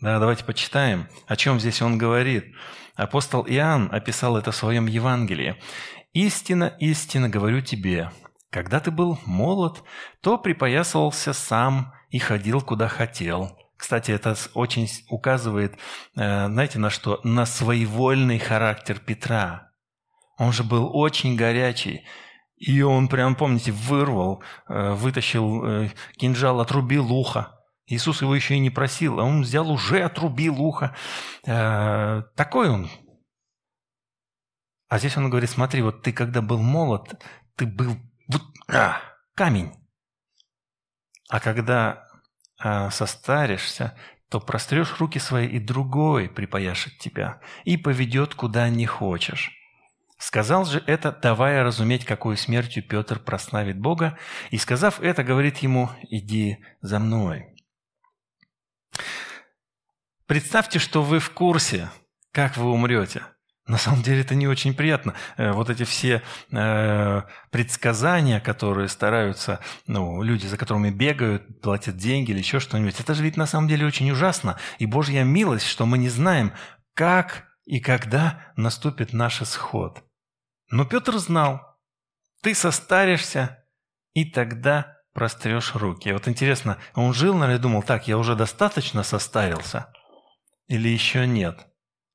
[0.00, 2.46] Да, давайте почитаем, о чем здесь он говорит.
[2.94, 5.56] Апостол Иоанн описал это в своем Евангелии.
[6.14, 8.10] «Истина, истина говорю тебе,
[8.50, 9.84] когда ты был молод,
[10.22, 15.74] то припоясывался сам и ходил, куда хотел» Кстати, это очень указывает,
[16.16, 17.20] э, знаете, на что?
[17.24, 19.70] На своевольный характер Петра.
[20.38, 22.04] Он же был очень горячий.
[22.56, 27.60] И он прям, помните, вырвал, э, вытащил э, кинжал, отрубил ухо.
[27.86, 30.96] Иисус его еще и не просил, а он взял уже отрубил ухо.
[31.42, 32.88] Такой он.
[34.88, 37.22] А здесь он говорит, смотри, вот ты когда был молод,
[37.56, 37.96] ты был
[38.28, 39.00] вот, а,
[39.34, 39.72] камень.
[41.28, 42.03] А когда
[42.90, 43.96] состаришься,
[44.28, 49.52] то прострешь руки свои, и другой припояшет тебя, и поведет, куда не хочешь.
[50.18, 54.18] Сказал же это, давая разуметь, какой смертью Петр прославит Бога,
[54.50, 57.54] и, сказав это, говорит ему, иди за мной.
[60.26, 61.90] Представьте, что вы в курсе,
[62.32, 63.22] как вы умрете–
[63.66, 65.14] на самом деле это не очень приятно.
[65.36, 72.30] Э, вот эти все э, предсказания, которые стараются, ну, люди, за которыми бегают, платят деньги
[72.30, 74.58] или еще что-нибудь, это же ведь на самом деле очень ужасно.
[74.78, 76.52] И Божья милость, что мы не знаем,
[76.94, 80.02] как и когда наступит наш исход.
[80.70, 81.62] Но Петр знал,
[82.42, 83.64] ты состаришься,
[84.12, 86.12] и тогда прострешь руки.
[86.12, 89.92] Вот интересно, он жил, наверное, думал, так, я уже достаточно состарился
[90.68, 91.66] или еще нет?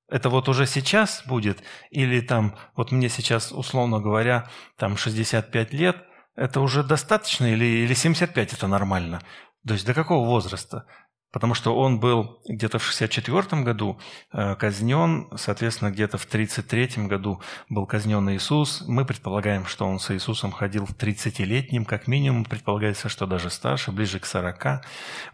[0.09, 1.61] Это вот уже сейчас будет?
[1.91, 5.97] Или там, вот мне сейчас, условно говоря, там 65 лет,
[6.35, 9.21] это уже достаточно или, или 75 это нормально?
[9.67, 10.85] То есть до какого возраста?
[11.31, 13.99] Потому что он был где-то в 64 году
[14.33, 17.39] э, казнен, соответственно, где-то в 33 году
[17.69, 18.83] был казнен Иисус.
[18.87, 23.91] Мы предполагаем, что он с Иисусом ходил в 30-летнем, как минимум, предполагается, что даже старше,
[23.91, 24.81] ближе к 40.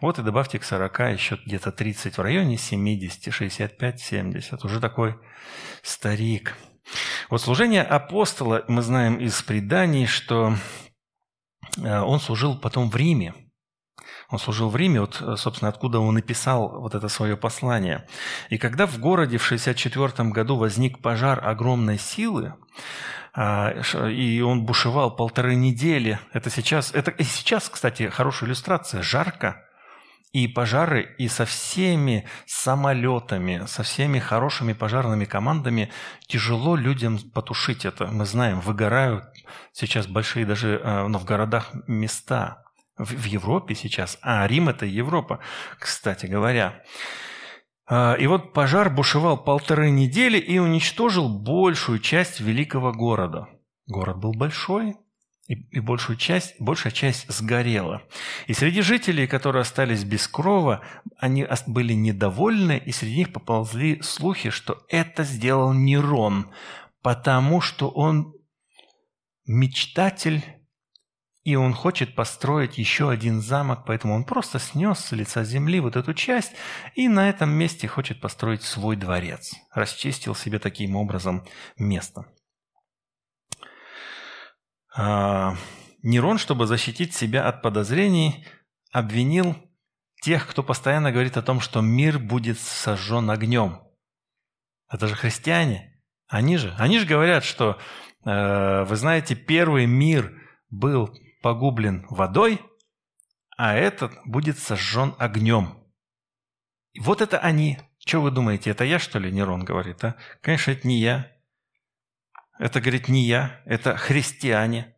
[0.02, 4.64] Вот и добавьте к 40 еще где-то 30, в районе 70, 65, 70.
[4.64, 5.14] Уже такой
[5.82, 6.58] старик.
[7.30, 10.54] Вот служение апостола, мы знаем из преданий, что
[11.78, 13.32] э, он служил потом в Риме–
[14.30, 18.06] он служил в Риме, вот, собственно, откуда он написал вот это свое послание.
[18.50, 22.54] И когда в городе в 64 году возник пожар огромной силы,
[23.38, 23.74] а,
[24.08, 26.18] и он бушевал полторы недели.
[26.32, 29.02] Это сейчас, это и сейчас, кстати, хорошая иллюстрация.
[29.02, 29.62] Жарко,
[30.32, 35.90] и пожары, и со всеми самолетами, со всеми хорошими пожарными командами
[36.26, 38.06] тяжело людям потушить это.
[38.06, 39.24] Мы знаем, выгорают
[39.72, 42.65] сейчас большие даже э, ну, в городах места
[42.98, 45.40] в, в Европе сейчас, а Рим– это Европа,
[45.78, 46.82] кстати говоря.
[47.88, 53.48] А, и вот пожар бушевал полторы недели и уничтожил большую часть великого города.
[53.86, 54.96] Город был большой,
[55.46, 58.02] и, и большую часть, большая часть сгорела.
[58.48, 60.82] И среди жителей, которые остались без крова,
[61.18, 66.50] они были недовольны, и среди них поползли слухи, что это сделал Нерон,
[67.02, 68.34] потому что он
[69.46, 70.42] мечтатель
[71.46, 75.94] и он хочет построить еще один замок, поэтому он просто снес с лица земли вот
[75.94, 76.54] эту часть
[76.96, 79.54] и на этом месте хочет построить свой дворец.
[79.72, 81.46] Расчистил себе таким образом
[81.78, 82.24] место.
[84.96, 85.54] А,
[86.02, 88.44] Нерон, чтобы защитить себя от подозрений,
[88.90, 89.54] обвинил
[90.22, 93.82] тех, кто постоянно говорит о том, что мир будет сожжен огнем.
[94.88, 96.02] Это же христиане.
[96.26, 97.78] Они же, они же говорят, что,
[98.24, 102.60] э, вы знаете, первый мир был погублен водой,
[103.56, 105.78] а этот будет сожжен огнем.
[106.98, 107.78] Вот это они.
[108.04, 110.16] Что вы думаете, это я, что ли, Нерон говорит, а?
[110.40, 111.30] Конечно, это не я.
[112.58, 114.96] Это, говорит, не я, это христиане.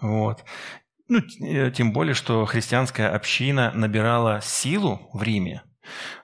[0.00, 0.46] Вот.
[1.08, 5.62] Ну, э, тем более, что христианская община набирала силу в Риме.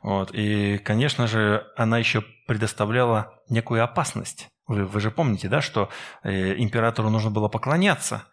[0.03, 0.31] Вот.
[0.33, 4.49] И, конечно же, она еще предоставляла некую опасность.
[4.67, 5.91] Вы, вы же помните, да, что
[6.23, 8.25] э, императору нужно было поклоняться.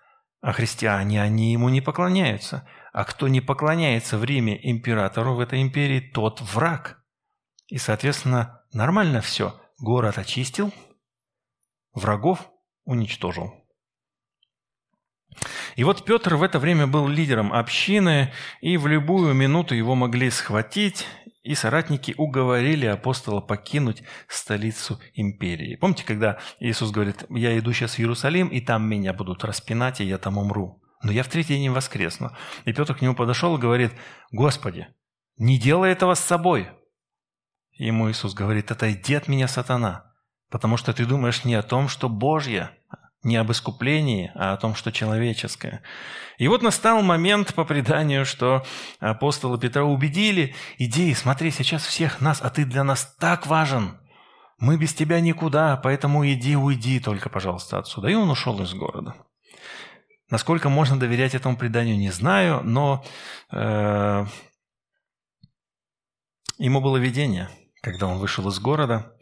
[0.41, 2.67] А христиане, они ему не поклоняются.
[2.93, 7.03] А кто не поклоняется в Риме императору в этой империи, тот враг.
[7.67, 9.59] И, соответственно, нормально все.
[9.79, 10.73] Город очистил,
[11.93, 12.49] врагов
[12.83, 13.53] уничтожил.
[15.75, 20.29] И вот Петр в это время был лидером общины, и в любую минуту его могли
[20.29, 21.05] схватить
[21.43, 25.75] и соратники уговорили апостола покинуть столицу империи.
[25.75, 30.05] Помните, когда Иисус говорит, я иду сейчас в Иерусалим, и там меня будут распинать, и
[30.05, 30.81] я там умру.
[31.01, 32.31] Но я в третий день воскресну.
[32.65, 33.93] И Петр к нему подошел и говорит,
[34.31, 34.87] Господи,
[35.37, 36.69] не делай этого с собой.
[37.71, 40.13] Ему Иисус говорит, отойди от меня, сатана,
[40.49, 42.71] потому что ты думаешь не о том, что Божье,
[43.23, 45.81] не об искуплении, а о том, что человеческое.
[46.37, 48.65] И вот настал момент по преданию, что
[48.99, 53.99] апостола Петра убедили, иди, смотри, сейчас всех нас, а ты для нас так важен.
[54.57, 58.09] Мы без тебя никуда, поэтому иди, уйди только, пожалуйста, отсюда.
[58.09, 59.15] И он ушел из города.
[60.29, 63.03] Насколько можно доверять этому преданию, не знаю, но
[63.51, 64.25] э,
[66.57, 67.49] ему было видение,
[67.81, 69.13] когда он вышел из города.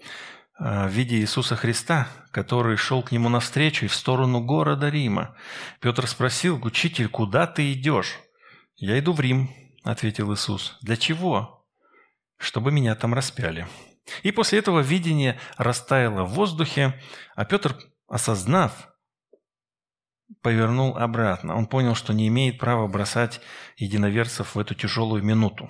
[0.59, 5.35] А, в виде Иисуса Христа, который шел к нему навстречу и в сторону города Рима.
[5.79, 8.19] Петр спросил, «Учитель, куда ты идешь?»
[8.75, 9.49] «Я иду в Рим»,—
[9.83, 10.77] ответил Иисус.
[10.81, 11.65] «Для чего?»
[12.37, 13.67] «Чтобы меня там распяли».
[14.23, 16.99] И после этого видение растаяло в воздухе,
[17.35, 18.89] а Петр, осознав,
[20.41, 21.55] повернул обратно.
[21.55, 23.41] Он понял, что не имеет права бросать
[23.75, 25.69] единоверцев в эту тяжелую минуту.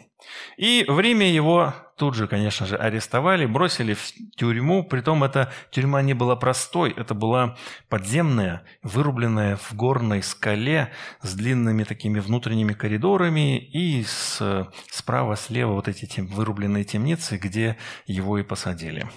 [0.57, 4.83] И в Риме его тут же, конечно же, арестовали, бросили в тюрьму.
[4.83, 7.57] Притом эта тюрьма не была простой, это была
[7.89, 10.91] подземная, вырубленная в горной скале
[11.21, 18.37] с длинными такими внутренними коридорами и с, справа-слева вот эти тем, вырубленные темницы, где его
[18.37, 19.07] и посадили.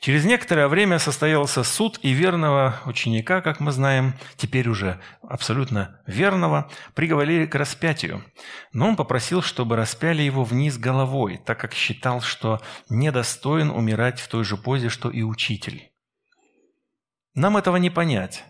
[0.00, 6.68] Через некоторое время состоялся суд, и верного ученика, как мы знаем, теперь уже абсолютно верного,
[6.94, 8.24] приговорили к распятию.
[8.72, 14.28] Но он попросил, чтобы распяли его вниз головой, так как считал, что недостоин умирать в
[14.28, 15.90] той же позе, что и учитель.
[17.34, 18.44] Нам этого не понять.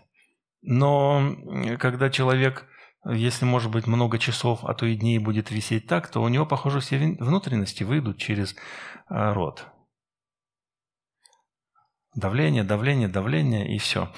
[0.61, 1.35] Но
[1.79, 2.67] когда человек
[3.09, 6.45] если, может быть, много часов, а то и дней будет висеть так, то у него,
[6.45, 8.55] похоже, все внутренности выйдут через
[9.07, 9.65] а, рот.
[12.15, 14.11] Давление, давление, давление и все.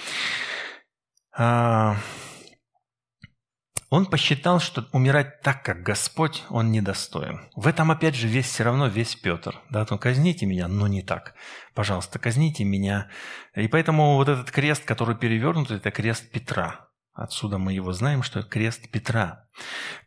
[3.90, 7.42] Он посчитал, что умирать так, как Господь, он недостоин.
[7.56, 9.60] В этом, опять же, весь все равно весь Петр.
[9.72, 11.34] Да, то казните меня, но не так.
[11.74, 13.10] Пожалуйста, казните меня.
[13.56, 16.89] И поэтому вот этот крест, который перевернут, это крест Петра.
[17.14, 19.44] Отсюда мы его знаем, что крест Петра.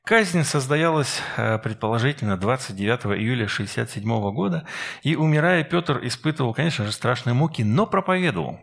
[0.05, 4.67] Казнь состоялась э, предположительно 29 июля 67 года,
[5.03, 8.61] и, умирая, Петр испытывал, конечно же, страшные муки, но проповедовал.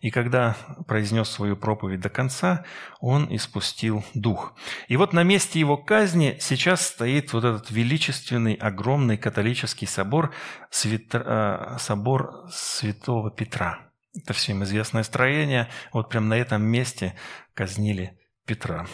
[0.00, 2.64] И когда произнес свою проповедь до конца,
[3.00, 4.54] он испустил дух.
[4.88, 10.34] И вот на месте его казни сейчас стоит вот этот величественный, огромный католический собор,
[10.70, 13.91] свято, э, собор святого Петра.
[14.14, 15.68] Это всем известное строение.
[15.92, 17.14] Вот прямо на этом месте
[17.54, 18.86] казнили Петра.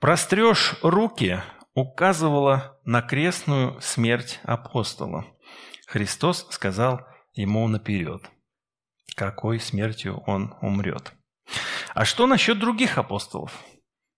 [0.00, 1.42] «Прострешь руки»
[1.74, 5.26] указывала на крестную смерть апостола.
[5.86, 7.00] Христос сказал
[7.34, 8.22] ему наперед,
[9.16, 11.12] какой смертью он умрет.
[11.94, 13.52] А что насчет других апостолов?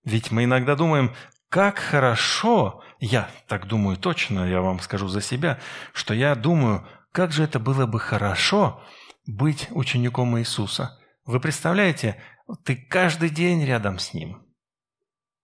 [0.05, 1.15] Ведь мы иногда думаем,
[1.49, 5.59] как хорошо, я так думаю точно, я вам скажу за себя,
[5.93, 8.83] что я думаю, как же это было бы хорошо
[9.27, 10.99] быть учеником Иисуса.
[11.25, 12.21] Вы представляете,
[12.65, 14.43] ты каждый день рядом с Ним.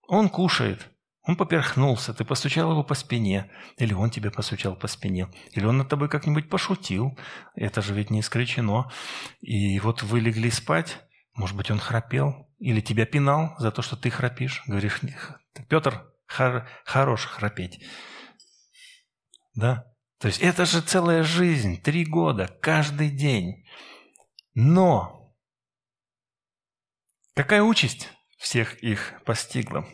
[0.07, 0.89] Он кушает,
[1.23, 5.77] он поперхнулся, ты постучал его по спине, или он тебе постучал по спине, или он
[5.77, 7.17] над тобой как-нибудь пошутил,
[7.55, 8.91] это же ведь не исключено.
[9.39, 10.97] И вот вы легли спать,
[11.33, 14.63] может быть, он храпел, или тебя пинал за то, что ты храпишь.
[14.67, 14.99] Говоришь,
[15.69, 17.83] Петр, хор, хорош храпеть.
[19.55, 19.92] Да?
[20.23, 23.65] То есть это же целая жизнь, три года, каждый день.
[24.53, 25.35] Но
[27.35, 29.85] какая участь всех их постигла?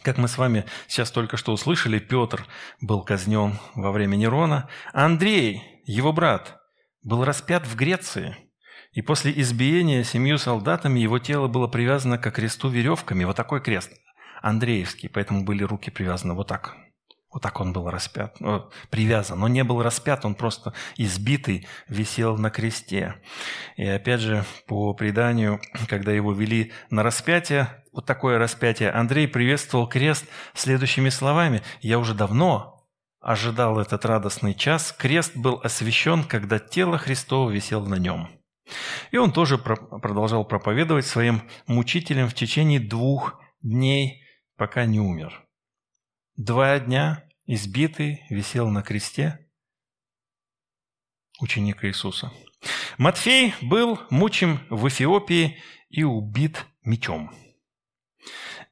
[0.00, 2.46] Как мы с вами сейчас только что услышали, Петр
[2.80, 6.58] был казнен во время Нерона, а Андрей, его брат,
[7.02, 8.34] был распят в Греции.
[8.92, 13.24] И после избиения семью солдатами его тело было привязано к кресту веревками.
[13.24, 13.92] Вот такой крест,
[14.40, 16.74] Андреевский, поэтому были руки привязаны вот так
[17.32, 19.40] вот так он был распят, ну, привязан.
[19.40, 23.14] Но не был распят, он просто избитый висел на кресте.
[23.76, 29.88] И опять же, по преданию, когда его вели на распятие, вот такое распятие, Андрей приветствовал
[29.88, 31.62] крест следующими словами.
[31.80, 32.86] «Я уже давно
[33.20, 34.94] ожидал этот радостный час.
[34.96, 38.28] Крест был освящен, когда тело Христово висело на нем».
[39.10, 44.22] И он тоже продолжал проповедовать своим мучителям в течение двух дней,
[44.56, 45.42] пока не умер.
[46.36, 49.46] Два дня избитый висел на кресте
[51.40, 52.32] ученик Иисуса.
[52.96, 55.58] Матфей был мучим в Эфиопии
[55.90, 57.30] и убит мечом.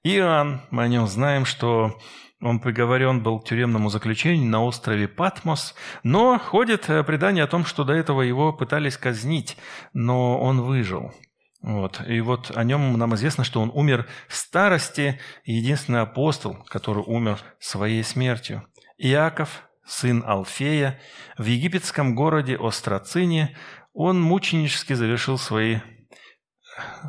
[0.02, 2.00] Иоанн, мы о нем знаем, что
[2.40, 7.84] он приговорен был к тюремному заключению на острове Патмос, но ходит предание о том, что
[7.84, 9.58] до этого его пытались казнить,
[9.92, 11.12] но он выжил–
[11.62, 12.00] вот.
[12.06, 17.40] И вот о нем нам известно, что он умер в старости, единственный апостол, который умер
[17.58, 18.66] своей смертью.
[18.96, 21.00] Иаков, сын Алфея,
[21.36, 23.56] в египетском городе Острацине,
[23.92, 25.80] он мученически завершил свои,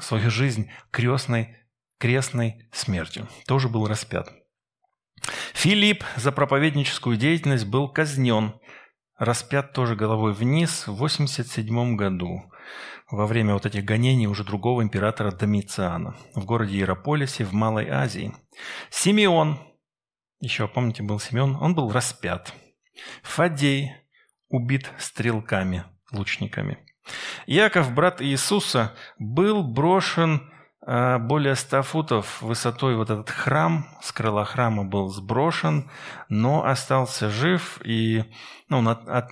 [0.02, 1.58] свою жизнь крестной,
[1.98, 3.28] крестной смертью.
[3.48, 4.30] Тоже был распят.
[5.54, 8.54] Филипп за проповедническую деятельность был казнен,
[9.22, 12.52] распят тоже головой вниз в 87 году
[13.12, 18.34] во время вот этих гонений уже другого императора Домициана в городе Иерополисе в Малой Азии.
[18.90, 19.60] Симеон,
[20.40, 22.52] еще помните, был Симеон, он был распят.
[23.22, 23.92] Фадей
[24.50, 26.80] убит стрелками, лучниками.
[27.46, 30.51] Яков, брат Иисуса, был брошен
[30.86, 35.90] более ста футов высотой вот этот храм, с крыла храма был сброшен,
[36.28, 38.24] но остался жив и
[38.68, 39.32] ну, он от, от,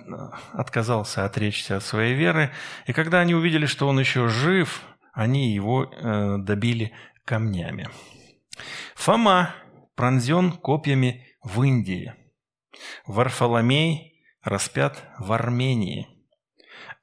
[0.52, 2.52] отказался отречься от своей веры.
[2.86, 4.82] И когда они увидели, что он еще жив,
[5.12, 6.92] они его э, добили
[7.24, 7.88] камнями.
[8.94, 9.54] Фома
[9.96, 12.14] пронзен копьями в Индии.
[13.06, 16.06] Варфоломей распят в Армении–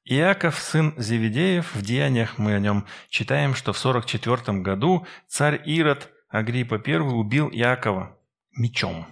[0.10, 6.10] Иаков, сын Зеведеев, в Деяниях мы о нем читаем, что в 44 году царь Ирод
[6.30, 8.18] Агриппа I убил Иакова
[8.56, 9.06] мечом.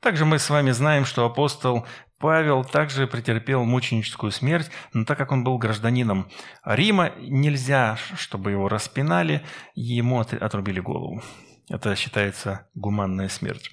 [0.00, 1.86] Также мы с вами знаем, что апостол
[2.18, 6.30] Павел также претерпел мученическую смерть, но так как он был гражданином
[6.64, 9.44] Рима, нельзя, чтобы его распинали,
[9.74, 11.22] ему отрубили голову.
[11.68, 13.70] Это считается гуманная смерть.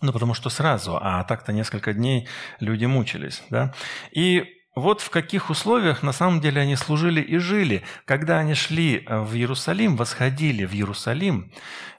[0.00, 2.28] Ну, потому что сразу, а так-то несколько дней
[2.60, 3.42] люди мучились.
[3.50, 3.74] Да?
[4.12, 7.82] И вот в каких условиях на самом деле они служили и жили.
[8.04, 11.50] Когда они шли э, в Иерусалим, восходили в Иерусалим,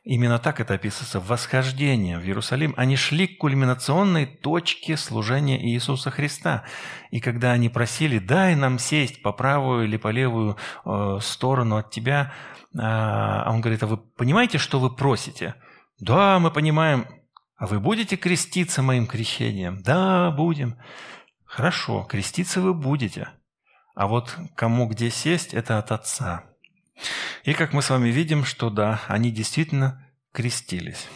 [0.05, 6.63] именно так это описывается, восхождение в Иерусалим, они шли к кульминационной точке служения Иисуса Христа.
[7.11, 10.55] И когда они просили, дай нам сесть по правую или по левую
[10.85, 12.31] э, сторону от тебя,
[12.73, 15.55] э, он говорит, а вы понимаете, что вы просите?
[15.99, 17.05] Да, мы понимаем.
[17.57, 19.83] А вы будете креститься моим крещением?
[19.83, 20.77] Да, будем.
[21.51, 23.27] Хорошо, креститься вы будете.
[23.93, 26.45] А вот кому где сесть, это от Отца.
[27.43, 31.09] И как мы с вами видим, что да, они действительно крестились.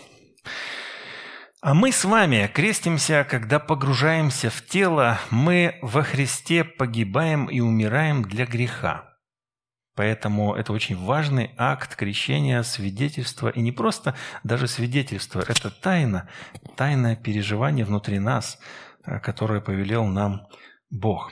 [1.61, 8.21] А мы с вами крестимся, когда погружаемся в тело, мы во Христе погибаем и умираем
[8.21, 9.17] для греха.
[9.95, 16.27] Поэтому это очень важный акт крещения, свидетельства, и не просто даже свидетельство, это тайна,
[16.75, 18.59] тайное переживание внутри нас–
[19.05, 20.47] которое повелел нам
[20.89, 21.31] Бог.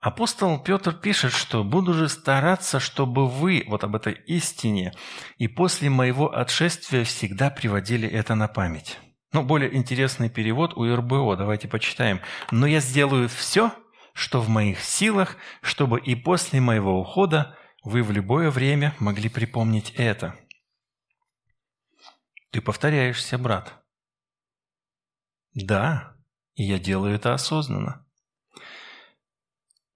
[0.00, 4.92] Апостол Петр пишет, что «буду же стараться, чтобы вы, вот об этой истине,
[5.38, 8.98] и после моего отшествия всегда приводили это на память».
[9.32, 12.20] Ну, более интересный перевод у РБО, давайте почитаем.
[12.50, 13.72] «Но я сделаю все,
[14.14, 19.90] что в моих силах, чтобы и после моего ухода вы в любое время могли припомнить
[19.96, 20.34] это».
[22.50, 23.77] Ты повторяешься, брат.
[25.54, 26.14] Да,
[26.54, 28.04] и я делаю это осознанно.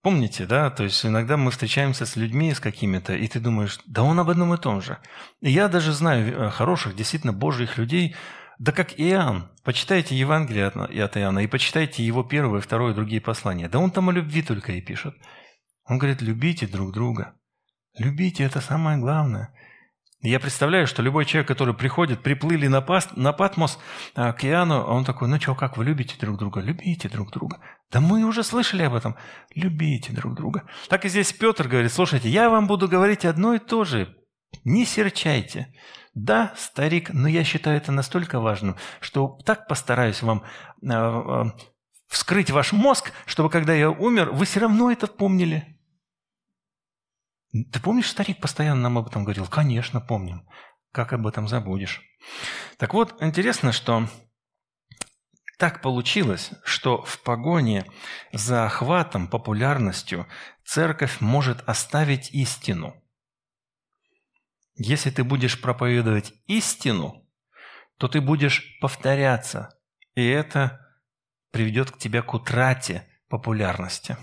[0.02, 4.02] Помните, да, то есть иногда мы встречаемся с людьми, с какими-то, и ты думаешь, да
[4.02, 4.98] он об одном и том же.
[5.40, 8.16] Я даже знаю э, хороших, действительно божьих людей,
[8.58, 9.50] да как Иоанн.
[9.62, 13.68] Почитайте Евангелие от, от Иоанна и почитайте его первое, второе, другие послания.
[13.68, 15.14] Да он там о любви только и пишет.
[15.84, 17.34] Он говорит, любите друг друга.
[17.96, 19.54] Любите, это самое главное.
[20.22, 23.76] Я представляю, что любой человек, который приходит, приплыли на, пас, на Патмос
[24.14, 26.60] к океану, он такой, ну что, как вы любите друг друга?
[26.60, 27.58] Любите друг друга.
[27.90, 29.16] Да мы уже слышали об этом.
[29.56, 30.62] Любите друг друга.
[30.88, 34.16] Так и здесь Петр говорит, слушайте, я вам буду говорить одно и то же.
[34.64, 35.74] Не серчайте.
[36.14, 40.44] Да, старик, но я считаю это настолько важным, что так постараюсь вам
[40.88, 41.44] э,
[42.06, 45.80] вскрыть ваш мозг, чтобы когда я умер, вы все равно это помнили.
[47.52, 49.46] Ты помнишь, старик постоянно нам об этом говорил?
[49.46, 50.48] Конечно, помним.
[50.90, 52.00] Как об этом забудешь?
[52.78, 54.08] Так вот, интересно, что
[55.58, 57.86] так получилось, что в погоне
[58.32, 60.26] за охватом, популярностью
[60.64, 62.96] церковь может оставить истину.
[64.74, 67.28] Если ты будешь проповедовать истину,
[67.98, 69.78] то ты будешь повторяться,
[70.14, 70.80] и это
[71.50, 74.16] приведет к тебе к утрате популярности.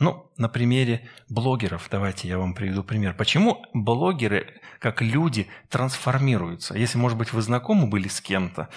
[0.00, 3.14] Ну, на примере блогеров, давайте я вам приведу пример.
[3.14, 6.74] Почему блогеры, как люди, трансформируются?
[6.74, 8.70] Если, может быть, вы знакомы были с кем-то,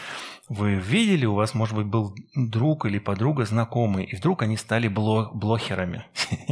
[0.49, 4.89] вы видели, у вас, может быть, был друг или подруга знакомый, и вдруг они стали
[4.89, 6.05] бло блохерами.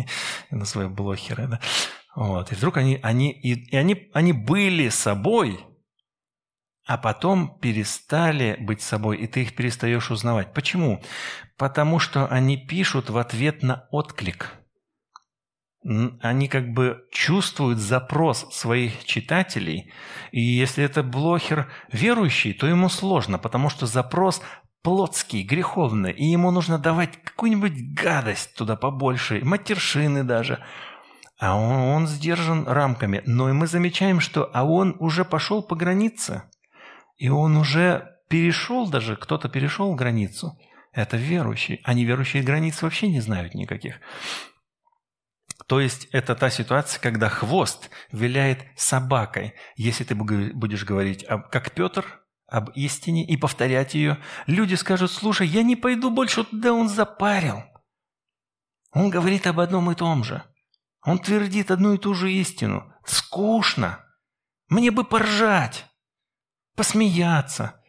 [0.51, 1.59] Я называю блохеры, да?
[2.15, 2.53] Вот.
[2.53, 5.59] И вдруг они, они, и, и они, они были собой,
[6.87, 10.53] а потом перестали быть собой, и ты их перестаешь узнавать.
[10.53, 11.03] Почему?
[11.57, 14.53] Потому что они пишут в ответ на отклик–
[15.83, 19.91] они как бы чувствуют запрос своих читателей,
[20.31, 24.41] и если это блогер верующий, то ему сложно, потому что запрос
[24.83, 30.63] плотский, греховный, и ему нужно давать какую-нибудь гадость туда побольше, матершины даже.
[31.39, 33.23] А он, он сдержан рамками.
[33.25, 36.43] Но и мы замечаем, что а он уже пошел по границе,
[37.17, 40.57] и он уже перешел даже, кто-то перешел границу.
[40.93, 41.81] Это верующий.
[41.83, 43.95] А неверующие границ вообще не знают никаких.
[45.71, 49.53] То есть это та ситуация, когда хвост виляет собакой.
[49.77, 55.63] Если ты будешь говорить, как Петр, об истине и повторять ее, люди скажут, слушай, я
[55.63, 57.63] не пойду больше туда, он запарил.
[58.91, 60.43] Он говорит об одном и том же.
[61.05, 62.93] Он твердит одну и ту же истину.
[63.05, 64.03] Скучно.
[64.67, 65.85] Мне бы поржать,
[66.75, 67.81] посмеяться,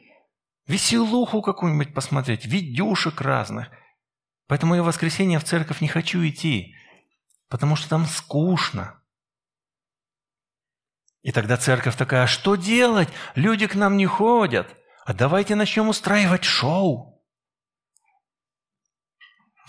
[0.68, 3.70] веселуху какую-нибудь посмотреть, видюшек разных.
[4.46, 6.76] Поэтому я в воскресенье в церковь не хочу идти
[7.52, 8.98] потому что там скучно.
[11.20, 13.10] И тогда церковь такая, а что делать?
[13.34, 14.74] Люди к нам не ходят.
[15.04, 17.21] А давайте начнем устраивать шоу.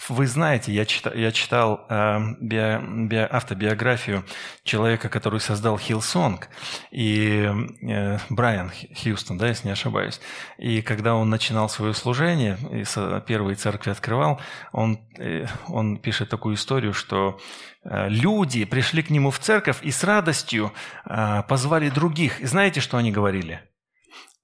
[0.10, 4.26] Вы знаете, я читал, я читал э, био, био, автобиографию
[4.64, 6.49] человека, который создал Hillsong,
[6.91, 7.49] и
[7.82, 10.20] э, Брайан Хьюстон, да, если не ошибаюсь.
[10.58, 12.84] И когда он начинал свое служение, и
[13.26, 14.41] первые церкви открывал,
[14.74, 17.39] он, э, он пишет такую историю, что
[17.84, 20.74] э, люди пришли к нему в церковь и с радостью
[21.06, 22.41] э, позвали других.
[22.41, 23.62] И знаете, что они говорили?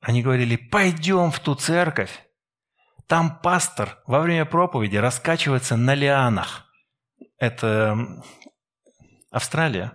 [0.02, 2.12] Они говорили, пойдем в ту церковь,
[3.10, 6.68] Там пастор во время проповеди раскачивается на лианах.
[7.40, 8.22] Это
[9.32, 9.94] Австралия.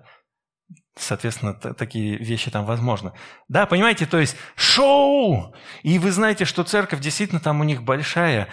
[0.97, 3.13] Соответственно, такие вещи там возможны.
[3.47, 5.55] Да, понимаете, то есть шоу!
[5.85, 8.49] И вы знаете, что церковь действительно там у них большая.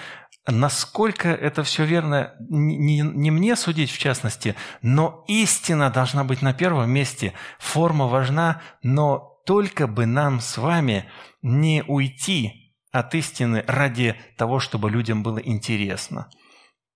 [0.46, 6.54] Насколько это все верно, не, не мне судить в частности, но истина должна быть на
[6.54, 7.34] первом месте.
[7.58, 11.10] Форма важна, но только бы нам с вами
[11.42, 12.61] не уйти
[12.92, 16.30] от истины ради того, чтобы людям было интересно.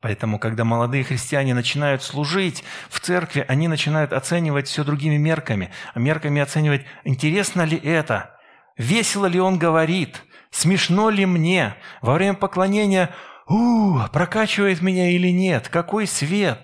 [0.01, 5.71] Поэтому, когда молодые христиане начинают служить в церкви, они начинают оценивать все другими мерками.
[5.93, 8.37] А мерками оценивать, интересно ли это,
[8.77, 10.21] весело ли он говорит,
[10.51, 13.09] смешно ли мне, во время поклонения–
[13.47, 16.59] у, прокачивает меня или нет, какой свет.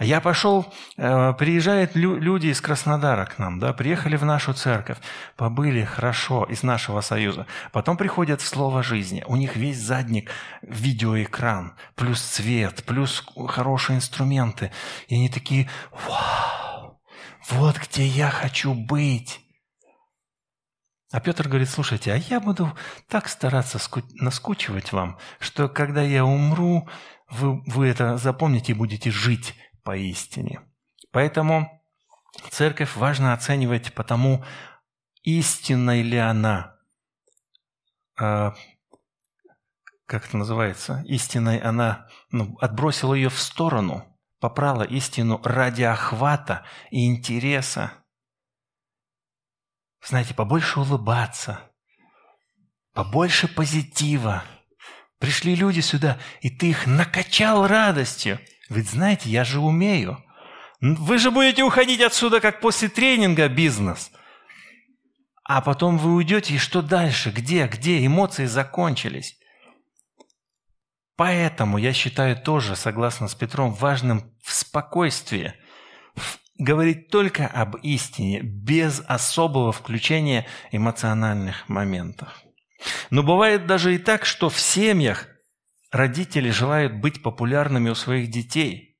[0.00, 4.98] Я пошел, э, приезжают люди из Краснодара к нам, да, приехали в нашу церковь,
[5.36, 7.46] побыли хорошо из нашего союза.
[7.72, 9.24] Потом приходят в слово жизни.
[9.26, 10.30] У них весь задник
[10.62, 14.70] видеоэкран, плюс цвет, плюс хорошие инструменты.
[15.08, 15.68] И они такие,
[16.06, 17.00] вау,
[17.48, 19.40] вот где я хочу быть.
[21.10, 22.72] А Петр говорит, слушайте, а я буду
[23.08, 23.80] так стараться
[24.20, 26.88] наскучивать вам, что когда я умру,
[27.30, 29.54] вы, вы это запомните и будете жить
[29.88, 30.60] поистине.
[31.12, 31.82] Поэтому
[32.50, 34.44] церковь важно оценивать по тому,
[35.22, 36.76] истинной ли она,
[38.20, 38.50] э,
[40.04, 44.04] как это называется, истинной она, ну, отбросила ее в сторону,
[44.40, 47.92] попрала истину ради охвата и интереса
[50.06, 51.60] знаете, побольше улыбаться,
[52.92, 54.44] побольше позитива.
[55.18, 58.38] Пришли люди сюда, и ты их накачал радостью.
[58.68, 60.22] Ведь знаете, я же умею.
[60.80, 64.10] Вы же будете уходить отсюда, как после тренинга бизнес.
[65.44, 67.30] А потом вы уйдете, и что дальше?
[67.30, 67.66] Где?
[67.66, 68.04] Где?
[68.04, 69.38] Эмоции закончились.
[71.16, 75.54] Поэтому я считаю тоже, согласно с Петром, важным в спокойствии,
[76.58, 82.40] говорить только об истине, без особого включения эмоциональных моментов.
[83.10, 85.26] Но бывает даже и так, что в семьях
[85.90, 88.98] родители желают быть популярными у своих детей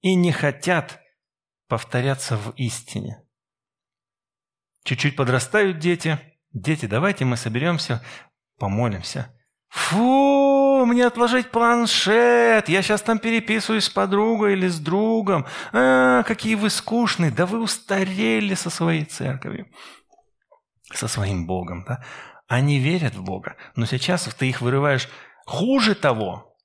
[0.00, 1.00] и не хотят
[1.68, 3.22] повторяться в истине.
[4.84, 6.18] Чуть-чуть подрастают дети.
[6.52, 8.04] Дети, давайте мы соберемся,
[8.58, 9.36] помолимся.
[9.68, 15.46] Фу, мне отложить планшет, я сейчас там переписываюсь с подругой или с другом.
[15.72, 19.68] А, какие вы скучные, да вы устарели со своей церковью,
[20.92, 21.84] со своим Богом.
[21.86, 22.04] Да?
[22.48, 25.08] Они верят в Бога, но сейчас ты их вырываешь
[25.50, 26.56] хуже того.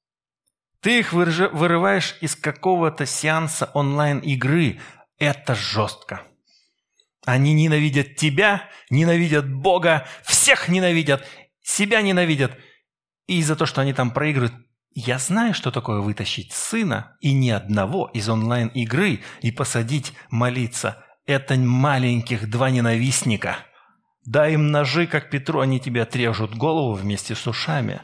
[0.80, 4.80] Ты их вырываешь из какого-то сеанса онлайн-игры.
[5.18, 6.22] Это жестко.
[7.26, 11.28] Они ненавидят тебя, ненавидят Бога, всех ненавидят,
[11.62, 12.58] себя ненавидят–
[13.28, 14.54] и за то, что они там проигрывают,
[14.94, 21.04] я знаю, что такое вытащить сына и ни одного из онлайн-игры и посадить молиться.
[21.26, 23.58] Это маленьких два ненавистника.
[24.26, 28.02] Дай им ножи, как Петру, они тебе отрежут голову вместе с ушами.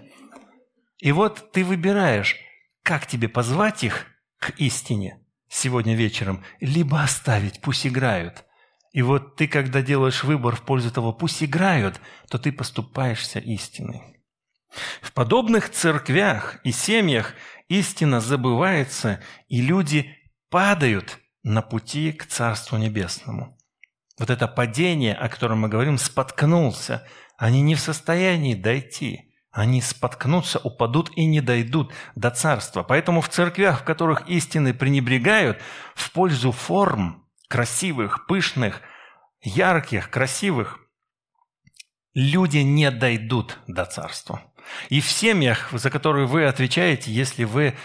[1.01, 2.37] И вот ты выбираешь,
[2.83, 4.05] как тебе позвать их
[4.39, 8.45] к истине сегодня вечером, либо оставить, пусть играют.
[8.93, 11.99] И вот ты, когда делаешь выбор в пользу того, пусть играют,
[12.29, 14.23] то ты поступаешься истиной.
[15.01, 17.33] В подобных церквях и семьях
[17.67, 20.15] истина забывается, и люди
[20.49, 23.57] падают на пути к Царству Небесному.
[24.19, 27.07] Вот это падение, о котором мы говорим, споткнулся.
[27.37, 29.30] Они не в состоянии дойти.
[29.51, 32.83] Они споткнутся, упадут и не дойдут до Царства.
[32.83, 35.59] Поэтому в церквях, в которых истины пренебрегают,
[35.93, 38.81] в пользу форм красивых, пышных,
[39.41, 40.79] ярких, красивых,
[42.13, 44.41] люди не дойдут до Царства.
[44.89, 47.75] И в семьях, за которые вы отвечаете, если вы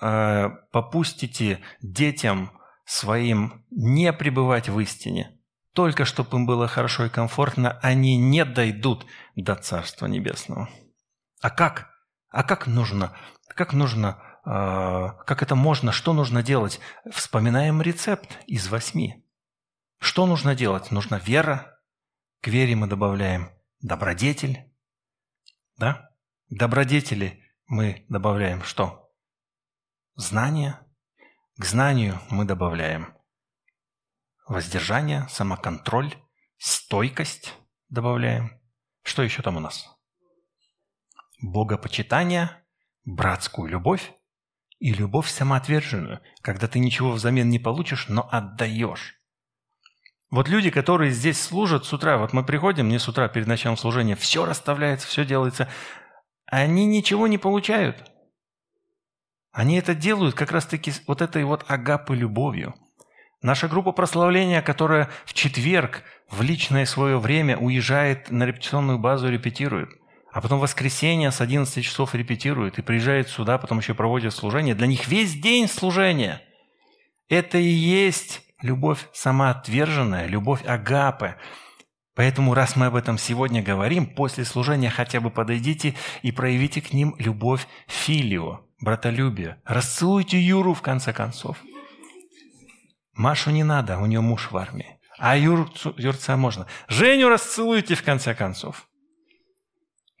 [0.00, 2.52] э, попустите детям
[2.84, 5.38] своим не пребывать в истине,
[5.72, 10.68] только чтобы им было хорошо и комфортно, они не дойдут до Царства Небесного.
[11.42, 11.90] А как?
[12.30, 13.14] А как нужно?
[13.48, 14.22] Как нужно?
[14.46, 15.90] Э, как это можно?
[15.90, 16.80] Что нужно делать?
[17.10, 19.28] Вспоминаем рецепт из восьми.
[19.98, 20.92] Что нужно делать?
[20.92, 21.80] Нужна вера.
[22.40, 24.72] К вере мы добавляем добродетель,
[25.76, 26.10] да?
[26.48, 29.12] Добродетели мы добавляем что?
[30.14, 30.78] Знание.
[31.58, 33.16] К знанию мы добавляем
[34.46, 36.14] воздержание, самоконтроль,
[36.58, 37.54] стойкость
[37.88, 38.60] добавляем.
[39.02, 39.88] Что еще там у нас?
[41.42, 42.50] Богопочитание,
[43.04, 44.12] братскую любовь
[44.78, 49.16] и любовь самоотверженную, когда ты ничего взамен не получишь, но отдаешь.
[50.30, 53.76] Вот люди, которые здесь служат с утра, вот мы приходим, не с утра перед началом
[53.76, 55.68] служения, все расставляется, все делается.
[56.46, 58.08] они ничего не получают.
[59.50, 62.74] Они это делают как раз-таки вот этой вот агапы любовью.
[63.42, 69.90] Наша группа прославления, которая в четверг в личное свое время уезжает на репетиционную базу репетирует,
[70.32, 74.74] а потом в воскресенье с 11 часов репетирует и приезжает сюда, потом еще проводит служение.
[74.74, 76.42] Для них весь день служения.
[77.28, 81.36] Это и есть любовь самоотверженная, любовь агапы.
[82.14, 86.94] Поэтому, раз мы об этом сегодня говорим, после служения хотя бы подойдите и проявите к
[86.94, 89.60] ним любовь филио, братолюбие.
[89.66, 91.58] Расцелуйте Юру, в конце концов.
[93.14, 94.98] Машу не надо, у нее муж в армии.
[95.18, 96.66] А Юрцу, Юрца можно.
[96.88, 98.88] Женю расцелуйте, в конце концов.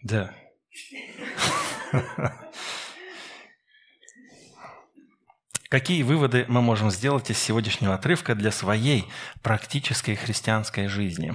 [0.02, 0.34] Да.
[5.68, 9.06] Какие выводы мы можем сделать из сегодняшнего отрывка для своей
[9.42, 11.34] практической христианской жизни?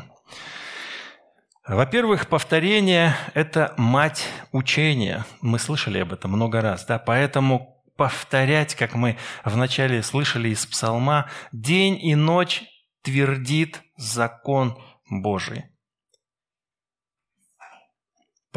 [1.68, 5.26] Во-первых, повторение– это мать учения.
[5.41, 6.99] Мы слышали об этом много раз, да?
[6.99, 12.63] Поэтому повторять, как мы вначале слышали из псалма, день и ночь
[13.01, 14.78] твердит закон
[15.09, 15.65] Божий.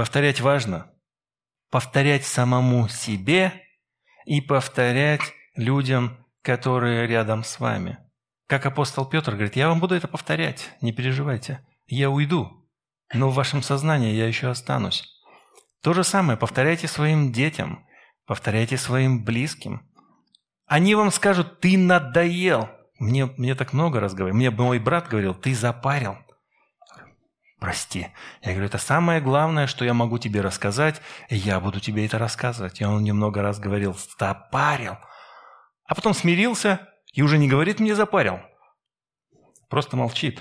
[0.01, 0.91] Повторять важно.
[1.71, 3.53] Повторять самому себе
[4.25, 5.21] и повторять
[5.57, 7.99] людям, которые рядом с вами.
[8.47, 11.61] Как апостол Петр говорит, я вам буду это повторять, не переживайте.
[11.87, 12.67] Я уйду,
[13.13, 15.05] но в вашем сознании я еще останусь.
[15.83, 17.87] То же самое повторяйте своим детям,
[18.25, 19.87] повторяйте своим близким.
[20.65, 22.71] Они вам скажут, ты надоел.
[22.99, 24.35] Мне, мне так много раз говорили.
[24.39, 26.17] Мне мой брат говорил, ты запарил.
[27.61, 28.09] Прости.
[28.41, 32.19] Я говорю, это самое главное, что я могу тебе рассказать, и я буду тебе это
[32.19, 32.81] рассказывать.
[32.81, 34.97] И он немного раз говорил, запарил.
[35.85, 38.41] А потом смирился и уже не говорит мне запарил.
[39.69, 40.41] Просто молчит.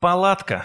[0.00, 0.64] Палатка.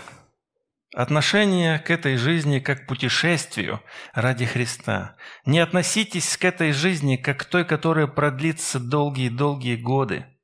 [0.96, 5.18] Отношение к этой жизни как к путешествию ради Христа.
[5.46, 10.37] Не относитесь к этой жизни как к той, которая продлится долгие-долгие годы.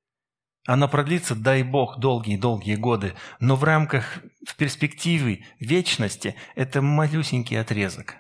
[0.66, 8.16] Она продлится, дай Бог, долгие-долгие годы, но в рамках, в перспективе вечности это малюсенький отрезок.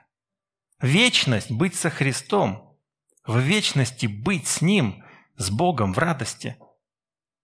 [0.81, 2.69] Вечность– быть со Христом–
[3.25, 5.03] в вечности быть с Ним,
[5.37, 6.57] с Богом в радости.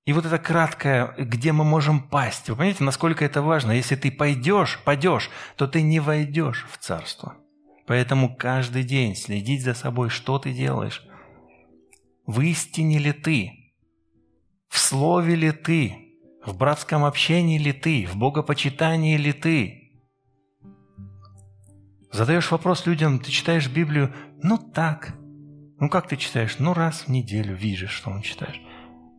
[0.05, 2.49] И вот это краткое, где мы можем пасть.
[2.49, 3.71] Вы понимаете, насколько это важно?
[3.71, 7.37] Если ты пойдешь, пойдешь, то ты не войдешь в Царство.
[7.85, 11.03] Поэтому каждый день следить за собой, что ты делаешь.
[12.25, 13.58] В истине ли ты?
[14.69, 16.15] В слове ли ты?
[16.45, 18.05] В братском общении ли ты?
[18.05, 19.75] В богопочитании ли ты?
[22.11, 25.13] Задаешь вопрос людям, ты читаешь Библию, ну так,
[25.79, 26.57] ну как ты читаешь?
[26.59, 28.61] Ну раз в неделю видишь, что он читаешь.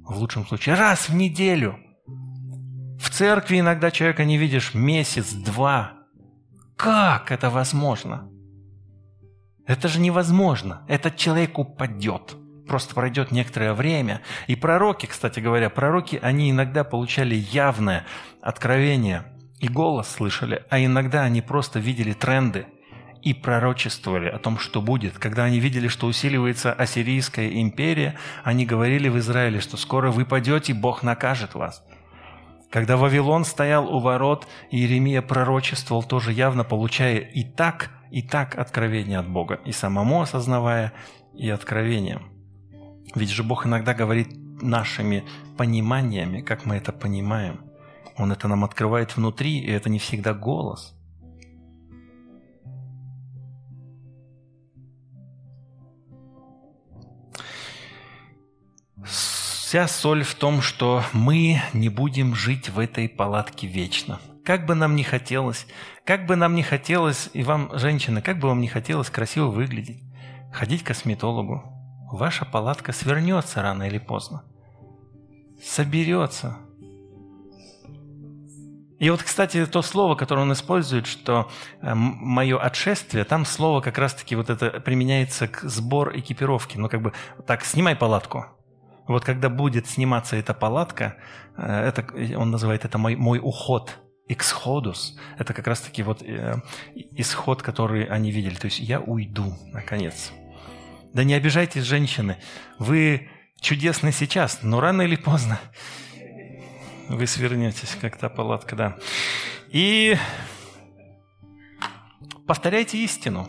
[0.04, 1.78] В лучшем случае раз в неделю.
[2.98, 5.94] В церкви иногда человека не видишь месяц, два.
[6.76, 8.30] Как это возможно?
[9.66, 10.84] Это же невозможно.
[10.88, 12.36] Этот человек упадет.
[12.70, 14.20] Просто пройдет некоторое время.
[14.46, 18.06] И пророки, кстати говоря, пророки, они иногда получали явное
[18.40, 19.24] откровение
[19.58, 22.66] и голос слышали, а иногда они просто видели тренды–
[23.22, 25.18] и пророчествовали о том, что будет.
[25.18, 30.72] Когда они видели, что усиливается Ассирийская империя, они говорили в Израиле, что скоро вы падете,
[30.72, 31.84] Бог накажет вас.
[32.70, 39.18] Когда Вавилон стоял у ворот, Иеремия пророчествовал, тоже явно получая и так, и так откровение
[39.18, 40.94] от Бога, и самому осознавая,
[41.34, 42.39] и откровением.
[43.14, 44.28] Ведь же Бог иногда говорит
[44.62, 45.24] нашими
[45.56, 47.64] пониманиями, как мы это понимаем.
[48.16, 50.94] Он это нам открывает внутри, и это не всегда голос–
[59.70, 64.18] Вся соль в том, что мы не будем жить в этой палатке вечно.
[64.44, 65.64] Как бы нам ни хотелось,
[66.04, 70.02] как бы нам ни хотелось, и вам, женщины, как бы вам ни хотелось красиво выглядеть,
[70.52, 71.79] ходить к косметологу,
[72.12, 74.44] ваша палатка свернется рано или поздно.
[75.62, 76.56] Соберется.
[78.98, 81.50] И вот, кстати, то слово, которое он использует, что
[81.80, 86.76] э, мое отшествие, там слово как раз-таки вот это применяется к сбор экипировки.
[86.76, 87.14] Ну, как бы
[87.46, 88.44] так, снимай палатку.
[89.08, 91.16] Вот когда будет сниматься эта палатка,
[91.56, 92.04] э, это,
[92.36, 93.98] он называет это мой, мой уход,
[94.28, 95.16] иксходус.
[95.38, 96.60] Это как раз-таки вот э,
[96.94, 98.54] исход, который они видели.
[98.56, 100.30] То есть я уйду, наконец.
[101.12, 102.36] Да не обижайтесь, женщины.
[102.78, 103.28] Вы
[103.60, 105.58] чудесны сейчас, но рано или поздно
[107.10, 108.96] вы свернетесь, как та палатка, да.
[109.68, 110.16] И
[112.46, 113.48] повторяйте истину.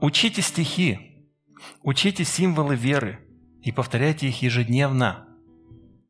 [0.00, 1.28] Учите стихи.
[1.82, 3.20] Учите символы веры
[3.62, 5.26] и повторяйте их ежедневно.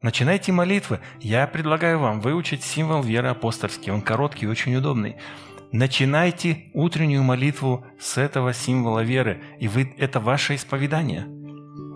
[0.00, 1.00] Начинайте молитвы.
[1.20, 3.92] Я предлагаю вам выучить символ веры апостольский.
[3.92, 5.16] Он короткий очень удобный.
[5.72, 11.28] Начинайте утреннюю молитву с этого символа веры, и вы, это ваше исповедание.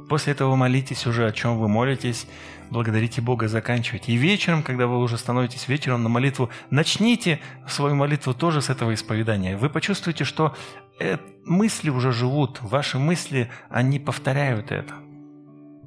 [0.09, 2.29] После этого молитесь уже, о чем вы молитесь,
[2.71, 4.13] благодарите Бога, заканчивайте.
[4.13, 8.95] И вечером, когда вы уже становитесь вечером на молитву, начните свою молитву тоже с этого
[8.95, 9.57] исповедания.
[9.57, 10.55] Вы почувствуете, что
[11.01, 14.95] э, мысли уже живут, ваши мысли, они повторяют это.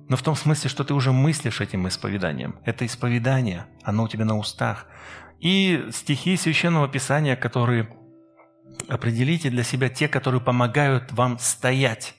[0.10, 2.56] Но в том смысле, что ты уже мыслишь этим исповеданием.
[2.66, 4.88] Это исповедание, оно у тебя на устах.
[5.40, 7.90] И стихи Священного Писания, которые
[8.88, 12.16] определите для себя те, которые помогают вам стоять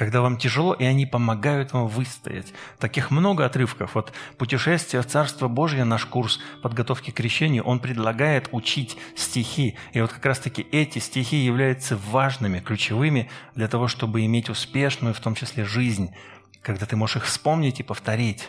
[0.00, 2.54] когда вам тяжело, и они помогают вам выстоять.
[2.78, 3.94] Таких много отрывков.
[3.94, 9.76] Вот «Путешествие в Царство Божье», наш курс подготовки к крещению, он предлагает учить стихи.
[9.92, 15.20] И вот как раз-таки эти стихи являются важными, ключевыми для того, чтобы иметь успешную, в
[15.20, 16.14] том числе, жизнь,
[16.62, 18.48] когда ты можешь их вспомнить и повторить.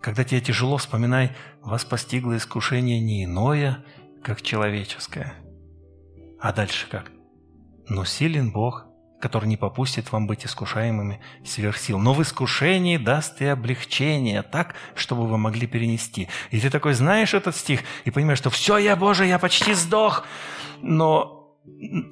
[0.00, 3.84] Когда тебе тяжело, вспоминай, вас постигло искушение не иное,
[4.22, 5.34] как человеческое.
[6.40, 7.10] А дальше как?
[7.88, 8.86] Но силен Бог,
[9.20, 11.98] который не попустит вам быть искушаемыми сверх сил.
[11.98, 16.28] Но в искушении даст и облегчение так, чтобы вы могли перенести.
[16.50, 20.24] И ты такой знаешь этот стих и понимаешь, что все, я Боже, я почти сдох.
[20.80, 21.37] Но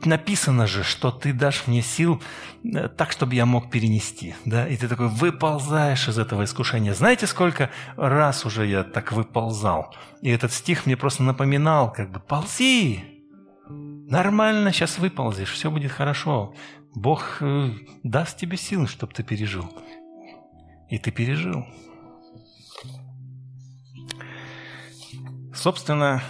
[0.04, 2.22] написано же, что ты дашь мне сил
[2.64, 4.34] э, так, чтобы я мог перенести.
[4.44, 4.66] Да?
[4.68, 6.94] И ты такой выползаешь из этого искушения.
[6.94, 9.94] Знаете, сколько раз уже я так выползал?
[10.22, 13.04] И этот стих мне просто напоминал, как бы, ползи,
[13.68, 16.54] нормально, сейчас выползешь, все будет хорошо.
[16.94, 17.70] Бог э,
[18.02, 19.70] даст тебе силы, чтобы ты пережил.
[20.88, 21.66] И ты пережил.
[25.52, 26.22] Собственно,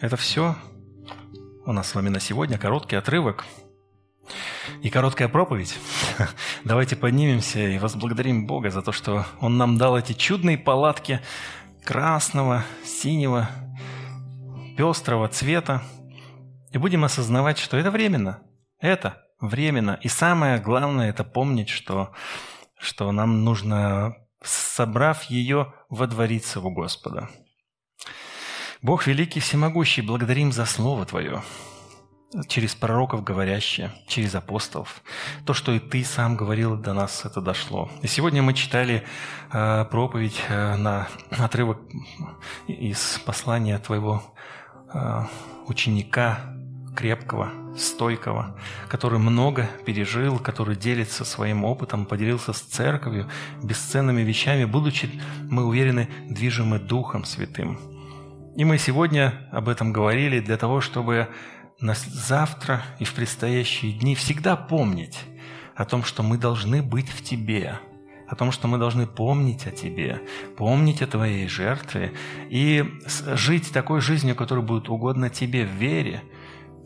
[0.00, 0.56] это все
[1.64, 2.58] у нас с вами на сегодня.
[2.58, 3.44] Короткий отрывок
[4.82, 5.78] и короткая проповедь.
[6.64, 11.20] Давайте поднимемся и возблагодарим Бога за то, что Он нам дал эти чудные палатки
[11.84, 13.48] красного, синего,
[14.76, 15.82] пестрого цвета.
[16.72, 18.42] И будем осознавать, что это временно.
[18.80, 19.98] Это временно.
[20.02, 22.12] И самое главное– это помнить, что,
[22.78, 27.28] что нам нужно, собрав ее, водвориться у Господа.
[28.82, 31.44] Бог великий, всемогущий, благодарим за Слово Твое,
[32.48, 35.04] через пророков говорящее, через апостолов.
[35.46, 37.88] То, что и Ты сам говорил, до нас это дошло.
[38.02, 39.04] И сегодня мы читали
[39.52, 41.78] э, проповедь э, на отрывок
[42.66, 44.24] из послания Твоего
[44.92, 45.26] э,
[45.68, 46.40] ученика
[46.96, 48.58] крепкого, стойкого,
[48.88, 53.30] который много пережил, который делится своим опытом, поделился с церковью,
[53.62, 55.08] бесценными вещами, будучи,
[55.48, 57.91] мы уверены, движимы Духом Святым.
[58.54, 61.28] И мы сегодня об этом говорили для того, чтобы
[61.80, 65.18] на завтра и в предстоящие дни всегда помнить
[65.74, 67.78] о том, что мы должны быть в Тебе,
[68.28, 70.20] о том, что мы должны помнить о Тебе,
[70.58, 72.12] помнить о Твоей жертве
[72.50, 76.22] и жить такой жизнью, которая будет угодна Тебе в вере,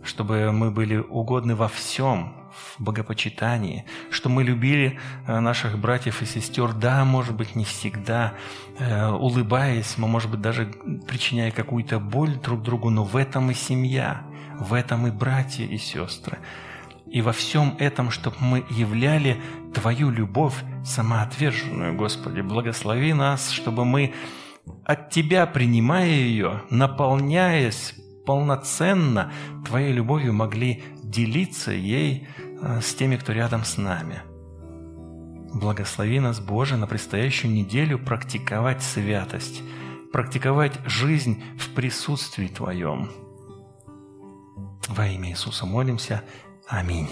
[0.04, 2.45] чтобы мы были угодны во всем,
[2.78, 8.34] в богопочитании, что мы любили э, наших братьев и сестер, да, может быть, не всегда,
[8.78, 10.66] э, улыбаясь, мы, может быть, даже
[11.06, 14.22] причиняя какую-то боль друг другу, но в этом и семья,
[14.58, 16.38] в этом и братья и сестры.
[17.06, 19.40] И во всем этом, чтобы мы являли
[19.72, 20.54] Твою любовь
[20.84, 24.12] самоотверженную, Господи, благослови нас, чтобы мы
[24.84, 27.94] от Тебя, принимая ее, наполняясь
[28.26, 29.32] полноценно
[29.64, 32.26] Твоей любовью могли делиться ей
[32.62, 34.22] с теми, кто рядом с нами.
[35.52, 39.62] Благослови нас, Боже, на предстоящую неделю практиковать святость,
[40.12, 43.10] практиковать жизнь в присутствии Твоем.
[44.88, 46.22] Во имя Иисуса молимся.
[46.68, 47.08] Аминь.